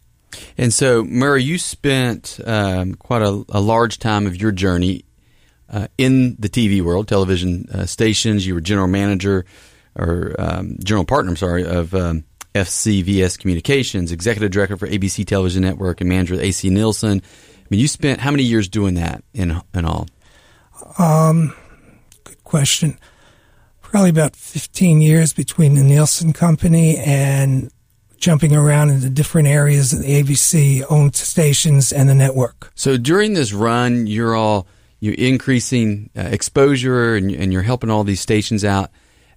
And 0.57 0.73
so, 0.73 1.03
Murray, 1.03 1.43
you 1.43 1.57
spent 1.57 2.39
um, 2.45 2.95
quite 2.95 3.21
a, 3.21 3.43
a, 3.49 3.59
large 3.59 3.99
time 3.99 4.25
of 4.27 4.39
your 4.39 4.51
journey 4.51 5.03
uh, 5.71 5.87
in 5.97 6.35
the 6.37 6.49
TV 6.49 6.81
world, 6.81 7.07
television 7.07 7.67
uh, 7.73 7.85
stations. 7.85 8.45
You 8.45 8.53
were 8.53 8.61
general 8.61 8.87
manager 8.87 9.45
or 9.95 10.35
um, 10.37 10.77
general 10.83 11.05
partner, 11.05 11.31
I'm 11.31 11.37
sorry, 11.37 11.65
of 11.65 11.95
um, 11.95 12.23
FCVS 12.53 13.39
Communications, 13.39 14.11
executive 14.11 14.51
director 14.51 14.77
for 14.77 14.87
ABC 14.87 15.25
Television 15.25 15.63
Network, 15.63 16.01
and 16.01 16.09
manager 16.09 16.35
of 16.35 16.41
AC 16.41 16.69
Nielsen. 16.69 17.21
I 17.23 17.65
mean, 17.69 17.79
you 17.79 17.87
spent 17.87 18.19
how 18.19 18.31
many 18.31 18.43
years 18.43 18.67
doing 18.67 18.95
that 18.95 19.23
in 19.33 19.59
in 19.73 19.85
all? 19.85 20.07
Um, 20.97 21.53
good 22.23 22.43
question. 22.43 22.99
Probably 23.81 24.09
about 24.09 24.35
15 24.35 25.01
years 25.01 25.33
between 25.33 25.75
the 25.75 25.83
Nielsen 25.83 26.33
Company 26.33 26.97
and 26.97 27.71
jumping 28.17 28.55
around 28.55 28.89
into 28.89 29.09
different 29.09 29.47
areas 29.47 29.91
of 29.91 30.03
the 30.03 30.23
ABC 30.23 30.83
owned 30.89 31.15
stations 31.15 31.91
and 31.91 32.07
the 32.07 32.15
network. 32.15 32.71
So 32.75 32.97
during 32.97 33.33
this 33.33 33.51
run, 33.51 34.07
you're 34.07 34.35
all 34.35 34.67
you're 35.01 35.15
increasing 35.15 36.09
uh, 36.15 36.21
exposure 36.21 37.15
and, 37.15 37.31
and 37.31 37.51
you're 37.51 37.63
helping 37.63 37.89
all 37.89 38.05
these 38.05 38.21
stations 38.21 38.63
out. 38.63 38.91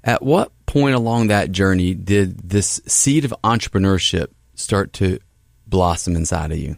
At 0.05 0.23
what 0.23 0.53
point 0.67 0.95
along 0.95 1.29
that 1.29 1.51
journey 1.51 1.95
did 1.95 2.51
this 2.51 2.81
seed 2.87 3.25
of 3.25 3.35
entrepreneurship 3.43 4.29
start 4.55 4.93
to 4.95 5.19
blossom 5.67 6.15
inside 6.15 6.53
of 6.53 6.59
you? 6.59 6.77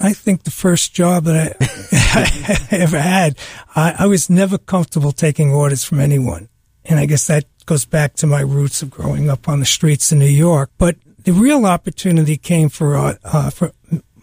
I 0.00 0.14
think 0.14 0.42
the 0.42 0.50
first 0.50 0.94
job 0.94 1.24
that 1.24 1.56
I, 1.60 2.70
I 2.72 2.76
ever 2.76 2.98
had, 2.98 3.38
I, 3.76 3.94
I, 4.00 4.06
was 4.06 4.28
never 4.28 4.58
comfortable 4.58 5.12
taking 5.12 5.52
orders 5.52 5.84
from 5.84 6.00
anyone. 6.00 6.48
And 6.84 6.98
I 6.98 7.06
guess 7.06 7.28
that 7.28 7.44
goes 7.66 7.84
back 7.84 8.14
to 8.14 8.26
my 8.26 8.40
roots 8.40 8.82
of 8.82 8.90
growing 8.90 9.30
up 9.30 9.48
on 9.48 9.60
the 9.60 9.66
streets 9.66 10.10
in 10.10 10.18
New 10.18 10.26
York. 10.26 10.70
But 10.78 10.96
the 11.18 11.32
real 11.32 11.64
opportunity 11.64 12.36
came 12.36 12.70
for, 12.70 12.96
uh, 12.96 13.14
uh, 13.22 13.50
for 13.50 13.72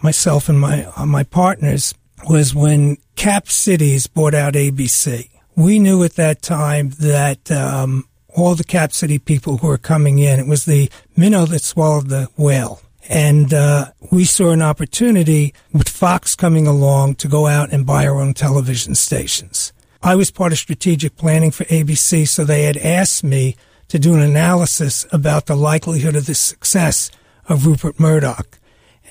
myself 0.04 0.50
and 0.50 0.60
my, 0.60 0.86
uh, 0.98 1.06
my 1.06 1.24
partners 1.24 1.94
was 2.28 2.54
when 2.54 2.98
Cap 3.22 3.50
Cities 3.50 4.08
bought 4.08 4.34
out 4.34 4.56
ABC. 4.56 5.30
We 5.56 5.78
knew 5.78 6.04
at 6.04 6.16
that 6.16 6.42
time 6.42 6.90
that 7.02 7.52
um, 7.52 8.06
all 8.30 8.56
the 8.56 8.64
Cap 8.64 8.92
City 8.92 9.20
people 9.20 9.58
who 9.58 9.68
were 9.68 9.78
coming 9.78 10.18
in. 10.18 10.40
It 10.40 10.48
was 10.48 10.66
the 10.66 10.90
minnow 11.16 11.46
that 11.46 11.62
swallowed 11.62 12.08
the 12.08 12.30
whale. 12.36 12.82
And 13.08 13.54
uh, 13.54 13.92
we 14.12 14.26
saw 14.26 14.50
an 14.50 14.64
opportunity 14.64 15.54
with 15.72 15.88
Fox 15.88 16.36
coming 16.36 16.66
along 16.66 17.14
to 17.18 17.28
go 17.28 17.46
out 17.46 17.72
and 17.72 17.86
buy 17.86 18.08
our 18.08 18.20
own 18.20 18.34
television 18.34 18.96
stations. 18.96 19.72
I 20.02 20.16
was 20.16 20.32
part 20.32 20.52
of 20.52 20.58
strategic 20.58 21.16
planning 21.16 21.52
for 21.52 21.66
ABC, 21.66 22.28
so 22.28 22.44
they 22.44 22.64
had 22.64 22.78
asked 22.78 23.24
me 23.24 23.56
to 23.90 24.00
do 24.00 24.16
an 24.16 24.22
analysis 24.22 25.06
about 25.12 25.46
the 25.46 25.56
likelihood 25.56 26.16
of 26.16 26.26
the 26.26 26.34
success 26.34 27.12
of 27.48 27.68
Rupert 27.68 28.00
Murdoch. 28.00 28.58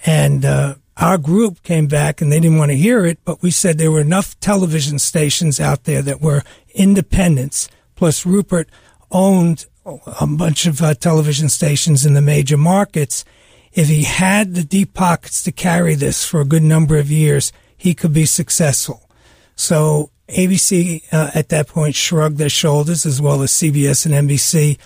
And 0.05 0.44
uh, 0.44 0.75
our 1.00 1.18
group 1.18 1.62
came 1.62 1.86
back 1.86 2.20
and 2.20 2.30
they 2.30 2.40
didn't 2.40 2.58
want 2.58 2.70
to 2.70 2.76
hear 2.76 3.06
it, 3.06 3.18
but 3.24 3.42
we 3.42 3.50
said 3.50 3.78
there 3.78 3.90
were 3.90 4.00
enough 4.00 4.38
television 4.40 4.98
stations 4.98 5.58
out 5.58 5.84
there 5.84 6.02
that 6.02 6.20
were 6.20 6.42
independents. 6.74 7.68
Plus, 7.96 8.26
Rupert 8.26 8.68
owned 9.10 9.66
a 9.84 10.26
bunch 10.26 10.66
of 10.66 10.82
uh, 10.82 10.94
television 10.94 11.48
stations 11.48 12.04
in 12.04 12.14
the 12.14 12.20
major 12.20 12.56
markets. 12.56 13.24
If 13.72 13.88
he 13.88 14.02
had 14.04 14.54
the 14.54 14.64
deep 14.64 14.94
pockets 14.94 15.42
to 15.44 15.52
carry 15.52 15.94
this 15.94 16.24
for 16.24 16.40
a 16.40 16.44
good 16.44 16.62
number 16.62 16.98
of 16.98 17.10
years, 17.10 17.52
he 17.76 17.94
could 17.94 18.12
be 18.12 18.26
successful. 18.26 19.08
So 19.56 20.10
ABC 20.28 21.02
uh, 21.12 21.30
at 21.34 21.48
that 21.48 21.68
point 21.68 21.94
shrugged 21.94 22.38
their 22.38 22.48
shoulders 22.48 23.06
as 23.06 23.20
well 23.20 23.42
as 23.42 23.52
CBS 23.52 24.06
and 24.06 24.28
NBC. 24.28 24.78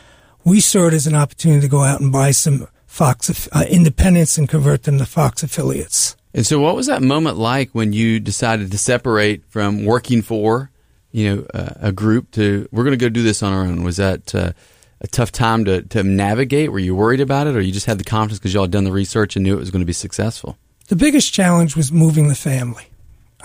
We 0.44 0.61
saw 0.61 0.87
it 0.87 0.94
as 0.94 1.07
an 1.07 1.14
opportunity 1.14 1.62
to 1.62 1.68
go 1.68 1.83
out 1.83 2.00
and 2.00 2.12
buy 2.12 2.31
some 2.31 2.68
Fox 2.95 3.49
uh, 3.53 3.65
independents 3.69 4.39
and 4.39 4.49
convert 4.49 4.85
them 4.85 4.99
to 4.99 5.05
Fox 5.05 5.43
affiliates. 5.43 6.17
And 6.33 6.47
so, 6.47 6.61
what 6.61 6.77
was 6.77 6.87
that 6.87 7.03
moment 7.03 7.37
like 7.37 7.71
when 7.73 7.93
you 7.93 8.21
decided 8.21 8.71
to 8.71 8.79
separate 8.79 9.45
from 9.51 9.85
working 9.85 10.23
for 10.23 10.71
you 11.15 11.37
know, 11.37 11.47
uh, 11.55 11.75
a 11.81 11.93
group 11.93 12.33
to 12.33 12.69
we're 12.73 12.83
going 12.83 12.99
to 12.99 13.05
go 13.05 13.09
do 13.09 13.23
this 13.23 13.43
on 13.43 13.53
our 13.53 13.63
own? 13.63 13.85
Was 13.85 13.99
that 13.99 14.35
uh, 14.35 14.53
a 15.01 15.07
tough 15.07 15.31
time 15.31 15.65
to, 15.65 15.83
to 15.83 16.03
navigate? 16.03 16.73
Were 16.73 16.81
you 16.81 16.97
worried 16.97 17.21
about 17.21 17.47
it, 17.47 17.55
or 17.55 17.61
you 17.61 17.73
just 17.73 17.87
had 17.87 17.99
the 17.99 18.05
confidence 18.05 18.41
because 18.41 18.53
y'all 18.53 18.65
had 18.65 18.73
done 18.73 18.83
the 18.83 18.93
research 18.93 19.37
and 19.37 19.45
knew 19.45 19.57
it 19.57 19.61
was 19.61 19.71
going 19.71 19.83
to 19.83 19.87
be 19.87 19.93
successful? 19.93 20.59
The 20.89 20.97
biggest 20.97 21.33
challenge 21.33 21.77
was 21.77 21.93
moving 21.93 22.27
the 22.27 22.35
family. 22.35 22.87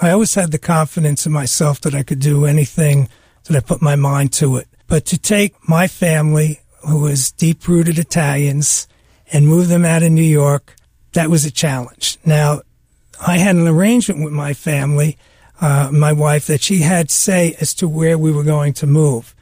I 0.02 0.10
always 0.10 0.34
had 0.34 0.52
the 0.52 0.58
confidence 0.58 1.28
in 1.28 1.32
myself 1.32 1.80
that 1.82 1.94
I 1.94 2.02
could 2.02 2.20
do 2.20 2.46
anything 2.46 3.08
that 3.44 3.56
I 3.56 3.60
put 3.60 3.82
my 3.82 3.96
mind 3.96 4.34
to 4.34 4.58
it. 4.58 4.68
But 4.88 5.06
to 5.08 5.18
take 5.20 5.54
my 5.68 5.88
family, 5.88 6.62
who 6.88 7.02
was 7.02 7.32
deep 7.32 7.68
rooted 7.68 8.00
Italians, 8.00 8.88
and 9.32 9.48
move 9.48 9.68
them 9.68 9.86
out 9.86 10.04
of 10.04 10.12
New 10.12 10.22
York, 10.22 10.76
that 11.14 11.30
was 11.30 11.46
a 11.46 11.52
challenge. 11.52 12.18
Now, 12.26 12.62
I 13.26 13.38
had 13.38 13.56
an 13.56 13.68
arrangement 13.68 14.24
with 14.24 14.34
my 14.34 14.54
family 14.54 15.18
uh, 15.62 15.90
my 15.92 16.14
wife 16.14 16.48
that 16.48 16.62
she 16.62 16.80
had 16.80 17.12
say 17.12 17.56
as 17.60 17.74
to 17.76 17.88
where 17.88 18.18
we 18.18 18.32
were 18.32 18.44
going 18.44 18.74
to 18.74 18.88
move. 18.88 19.36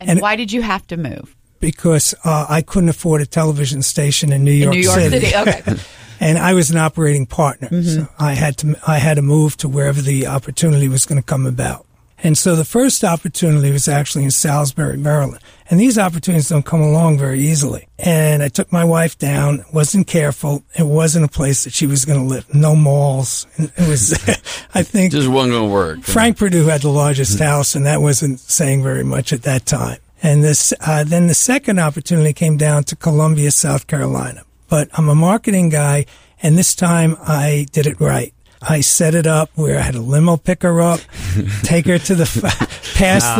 And, 0.00 0.10
and 0.10 0.20
why 0.20 0.36
did 0.36 0.52
you 0.52 0.62
have 0.62 0.86
to 0.88 0.96
move? 0.96 1.34
Because 1.58 2.14
uh, 2.24 2.46
I 2.48 2.62
couldn't 2.62 2.88
afford 2.88 3.20
a 3.20 3.26
television 3.26 3.82
station 3.82 4.32
in 4.32 4.44
New 4.44 4.52
York, 4.52 4.74
in 4.74 4.80
New 4.80 4.86
York 4.86 5.00
City. 5.00 5.26
City. 5.26 5.36
Okay. 5.36 5.80
and 6.20 6.38
I 6.38 6.52
was 6.54 6.70
an 6.70 6.76
operating 6.76 7.26
partner, 7.26 7.68
mm-hmm. 7.68 8.02
so 8.02 8.08
I 8.18 8.34
had 8.34 8.58
to 8.58 8.76
I 8.86 8.98
had 8.98 9.14
to 9.14 9.22
move 9.22 9.56
to 9.58 9.68
wherever 9.68 10.00
the 10.00 10.26
opportunity 10.26 10.88
was 10.88 11.06
going 11.06 11.20
to 11.20 11.26
come 11.26 11.46
about. 11.46 11.85
And 12.22 12.36
so 12.36 12.56
the 12.56 12.64
first 12.64 13.04
opportunity 13.04 13.70
was 13.70 13.88
actually 13.88 14.24
in 14.24 14.30
Salisbury, 14.30 14.96
Maryland. 14.96 15.42
And 15.68 15.78
these 15.78 15.98
opportunities 15.98 16.48
don't 16.48 16.64
come 16.64 16.80
along 16.80 17.18
very 17.18 17.40
easily. 17.40 17.88
And 17.98 18.42
I 18.42 18.48
took 18.48 18.72
my 18.72 18.84
wife 18.84 19.18
down, 19.18 19.64
wasn't 19.72 20.06
careful. 20.06 20.64
It 20.78 20.86
wasn't 20.86 21.24
a 21.24 21.28
place 21.28 21.64
that 21.64 21.72
she 21.72 21.86
was 21.86 22.04
going 22.04 22.20
to 22.20 22.26
live. 22.26 22.54
No 22.54 22.74
malls. 22.74 23.46
And 23.56 23.70
it 23.76 23.88
was, 23.88 24.12
I 24.74 24.82
think. 24.82 25.12
Just 25.12 25.28
wasn't 25.28 25.52
going 25.52 25.68
to 25.68 25.72
work. 25.72 26.02
Frank 26.02 26.38
Perdue 26.38 26.66
had 26.66 26.82
the 26.82 26.88
largest 26.88 27.38
house, 27.38 27.74
and 27.74 27.84
that 27.86 28.00
wasn't 28.00 28.40
saying 28.40 28.82
very 28.82 29.04
much 29.04 29.32
at 29.32 29.42
that 29.42 29.66
time. 29.66 29.98
And 30.22 30.42
this, 30.42 30.72
uh, 30.80 31.04
then 31.04 31.26
the 31.26 31.34
second 31.34 31.78
opportunity 31.78 32.32
came 32.32 32.56
down 32.56 32.84
to 32.84 32.96
Columbia, 32.96 33.50
South 33.50 33.86
Carolina. 33.86 34.42
But 34.68 34.88
I'm 34.94 35.08
a 35.08 35.14
marketing 35.14 35.68
guy, 35.68 36.06
and 36.42 36.56
this 36.56 36.74
time 36.74 37.16
I 37.20 37.66
did 37.72 37.86
it 37.86 38.00
right. 38.00 38.32
I 38.68 38.80
set 38.80 39.14
it 39.14 39.26
up 39.26 39.50
where 39.54 39.78
I 39.78 39.82
had 39.82 39.94
a 39.94 40.00
limo 40.00 40.36
pick 40.36 40.62
her 40.62 40.80
up, 40.80 41.00
take 41.62 41.86
her 41.86 41.98
to 41.98 42.14
the 42.14 42.24
past 42.96 43.36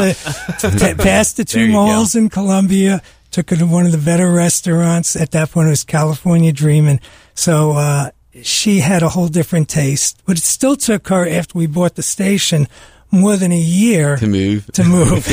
the 0.61 0.79
t- 0.79 0.95
past 0.95 1.37
the 1.37 1.45
two 1.47 1.69
malls 1.69 2.15
go. 2.15 2.21
in 2.21 2.29
Columbia. 2.29 3.03
Took 3.33 3.51
her 3.51 3.57
to 3.57 3.67
one 3.67 3.85
of 3.85 3.93
the 3.93 3.99
better 3.99 4.31
restaurants. 4.31 5.17
At 5.17 5.33
that 5.33 5.51
point, 5.51 5.67
it 5.67 5.71
was 5.71 5.85
California 5.85 6.53
Dreaming. 6.53 7.01
So 7.35 7.73
uh, 7.73 8.11
she 8.43 8.79
had 8.79 9.03
a 9.03 9.09
whole 9.11 9.29
different 9.29 9.69
taste. 9.69 10.23
But 10.25 10.39
it 10.39 10.43
still 10.43 10.77
took 10.77 11.09
her 11.09 11.29
after 11.29 11.59
we 11.59 11.67
bought 11.67 11.97
the 11.97 12.03
station 12.03 12.67
more 13.11 13.37
than 13.37 13.53
a 13.53 13.59
year 13.59 14.17
to 14.17 14.27
move. 14.27 14.71
To 14.73 14.85
move. 14.85 15.27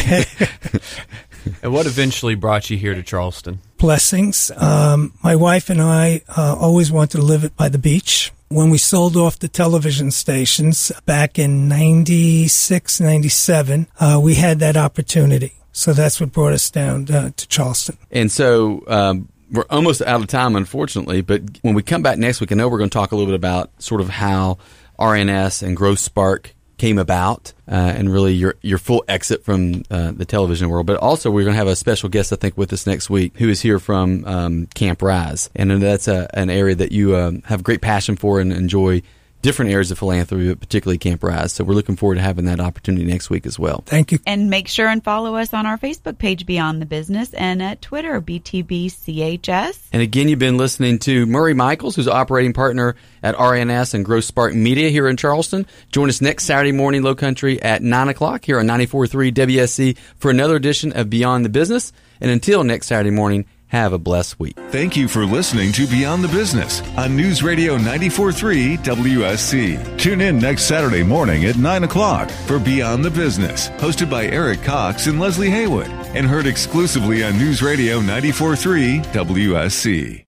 and 1.62 1.72
what 1.72 1.86
eventually 1.86 2.36
brought 2.36 2.70
you 2.70 2.78
here 2.78 2.94
to 2.94 3.04
Charleston? 3.04 3.60
Blessings. 3.78 4.52
Um, 4.58 5.14
my 5.24 5.36
wife 5.36 5.70
and 5.70 5.82
I 5.82 6.22
uh, 6.36 6.56
always 6.60 6.92
wanted 6.92 7.18
to 7.20 7.24
live 7.24 7.56
by 7.56 7.70
the 7.70 7.78
beach 7.78 8.32
when 8.54 8.70
we 8.70 8.78
sold 8.78 9.18
off 9.18 9.40
the 9.40 9.48
television 9.48 10.12
stations 10.12 10.92
back 11.06 11.40
in 11.40 11.68
96, 11.68 13.00
97, 13.00 13.88
uh, 14.00 14.20
we 14.22 14.36
had 14.36 14.60
that 14.60 14.78
opportunity. 14.78 15.54
So 15.72 15.94
that's 15.94 16.20
what 16.20 16.32
brought 16.32 16.54
us 16.54 16.70
down 16.70 17.10
uh, 17.10 17.32
to 17.36 17.48
Charleston. 17.48 17.98
And 18.12 18.32
so 18.32 18.84
um, 18.88 19.30
we're 19.52 19.66
almost 19.70 20.02
out 20.04 20.22
of 20.22 20.28
time, 20.28 20.56
unfortunately. 20.56 21.22
But 21.22 21.42
when 21.62 21.74
we 21.74 21.82
come 21.82 22.04
back 22.04 22.18
next 22.18 22.42
week, 22.42 22.52
I 22.52 22.56
know 22.56 22.70
we're 22.70 22.78
going 22.78 22.90
to 22.90 22.94
talk 22.94 23.12
a 23.12 23.16
little 23.16 23.32
bit 23.32 23.36
about 23.36 23.72
sort 23.82 24.02
of 24.02 24.10
how 24.10 24.60
RNS 25.00 25.64
and 25.64 25.76
Growth 25.76 26.00
Spark 26.00 26.54
came 26.78 26.98
about 26.98 27.54
uh, 27.68 27.74
and 27.76 28.12
really 28.12 28.34
your 28.34 28.56
your 28.62 28.78
full 28.78 29.04
exit 29.08 29.44
from 29.44 29.84
uh, 29.90 30.12
the 30.12 30.26
television 30.26 30.70
world. 30.70 30.86
But 30.86 30.98
also, 30.98 31.32
we're 31.32 31.44
going 31.44 31.54
to 31.54 31.58
have 31.58 31.68
a 31.68 31.76
special 31.76 32.10
guest, 32.10 32.34
I 32.34 32.36
think, 32.36 32.58
with 32.58 32.74
us 32.74 32.86
next 32.88 33.10
week 33.10 33.38
who 33.38 33.50
is 33.50 33.62
here 33.62 33.80
from 33.80 34.26
um, 34.26 34.68
Camp 34.74 35.02
Rise. 35.02 35.50
And 35.56 35.72
that's 35.82 36.08
a, 36.08 36.30
an 36.34 36.50
area 36.50 36.76
that 36.76 36.92
you 36.92 37.16
um, 37.16 37.42
have 37.46 37.64
great 37.64 37.82
passion 37.82 38.16
for 38.16 38.40
and 38.40 38.52
enjoy 38.52 39.02
different 39.44 39.72
areas 39.72 39.92
of 39.92 40.00
philanthropy, 40.00 40.48
but 40.48 40.60
particularly 40.60 40.98
Camp 40.98 41.22
Rise. 41.22 41.54
So 41.54 41.64
we're 41.64 41.76
looking 41.76 41.98
forward 41.98 42.16
to 42.16 42.22
having 42.22 42.46
that 42.46 42.60
opportunity 42.60 43.06
next 43.06 43.30
week 43.30 43.46
as 43.46 43.60
well. 43.60 43.84
Thank 43.86 44.12
you. 44.12 44.20
And 44.26 44.50
make 44.50 44.68
sure 44.68 44.88
and 44.88 45.04
follow 45.04 45.36
us 45.36 45.54
on 45.54 45.68
our 45.68 45.78
Facebook 45.78 46.18
page, 46.18 46.48
Beyond 46.48 46.82
the 46.82 46.88
Business, 46.88 47.34
and 47.34 47.62
at 47.62 47.82
Twitter, 47.82 48.20
BTBCHS. 48.20 49.80
And 49.92 50.02
again, 50.02 50.30
you've 50.30 50.40
been 50.40 50.58
listening 50.58 50.98
to 51.00 51.26
Murray 51.28 51.54
Michaels, 51.54 51.96
who's 51.96 52.08
operating 52.08 52.54
partner 52.54 52.96
at 53.22 53.36
RNS 53.36 53.94
and 53.94 54.04
Growth 54.04 54.24
Spark 54.24 54.56
Media 54.56 54.90
here 54.90 55.08
in 55.08 55.18
Charleston. 55.18 55.68
Join 55.92 56.10
us 56.10 56.22
next 56.22 56.46
Saturday 56.46 56.72
morning, 56.72 57.04
Low 57.04 57.14
Country, 57.14 57.62
at 57.62 57.84
9 57.84 58.08
o'clock 58.08 58.46
here 58.46 58.60
on 58.60 58.66
94.3 58.66 59.32
WSC 59.34 59.98
for 60.18 60.32
another 60.32 60.56
edition 60.56 60.94
of 60.94 61.10
Beyond 61.10 61.44
the 61.44 61.50
Business. 61.50 61.92
And 62.22 62.32
until 62.32 62.64
next 62.64 62.88
Saturday 62.88 63.12
morning, 63.12 63.46
have 63.74 63.92
a 63.92 63.98
blessed 63.98 64.40
week. 64.40 64.56
Thank 64.70 64.96
you 64.96 65.08
for 65.08 65.26
listening 65.26 65.72
to 65.74 65.88
Beyond 65.88 66.24
the 66.24 66.28
Business 66.30 66.82
on 66.96 67.18
News 67.18 67.44
Radio 67.44 67.78
94.3 67.78 68.78
WSC. 68.78 69.98
Tune 69.98 70.22
in 70.22 70.38
next 70.38 70.64
Saturday 70.66 71.04
morning 71.04 71.46
at 71.46 71.58
9 71.58 71.84
o'clock 71.84 72.30
for 72.48 72.60
Beyond 72.60 73.04
the 73.04 73.12
Business, 73.12 73.70
hosted 73.72 74.10
by 74.10 74.28
Eric 74.28 74.62
Cox 74.62 75.08
and 75.08 75.20
Leslie 75.20 75.50
Haywood, 75.50 75.88
and 76.16 76.28
heard 76.28 76.46
exclusively 76.46 77.24
on 77.24 77.38
News 77.38 77.64
Radio 77.64 78.00
94.3 78.00 79.04
WSC. 79.08 80.22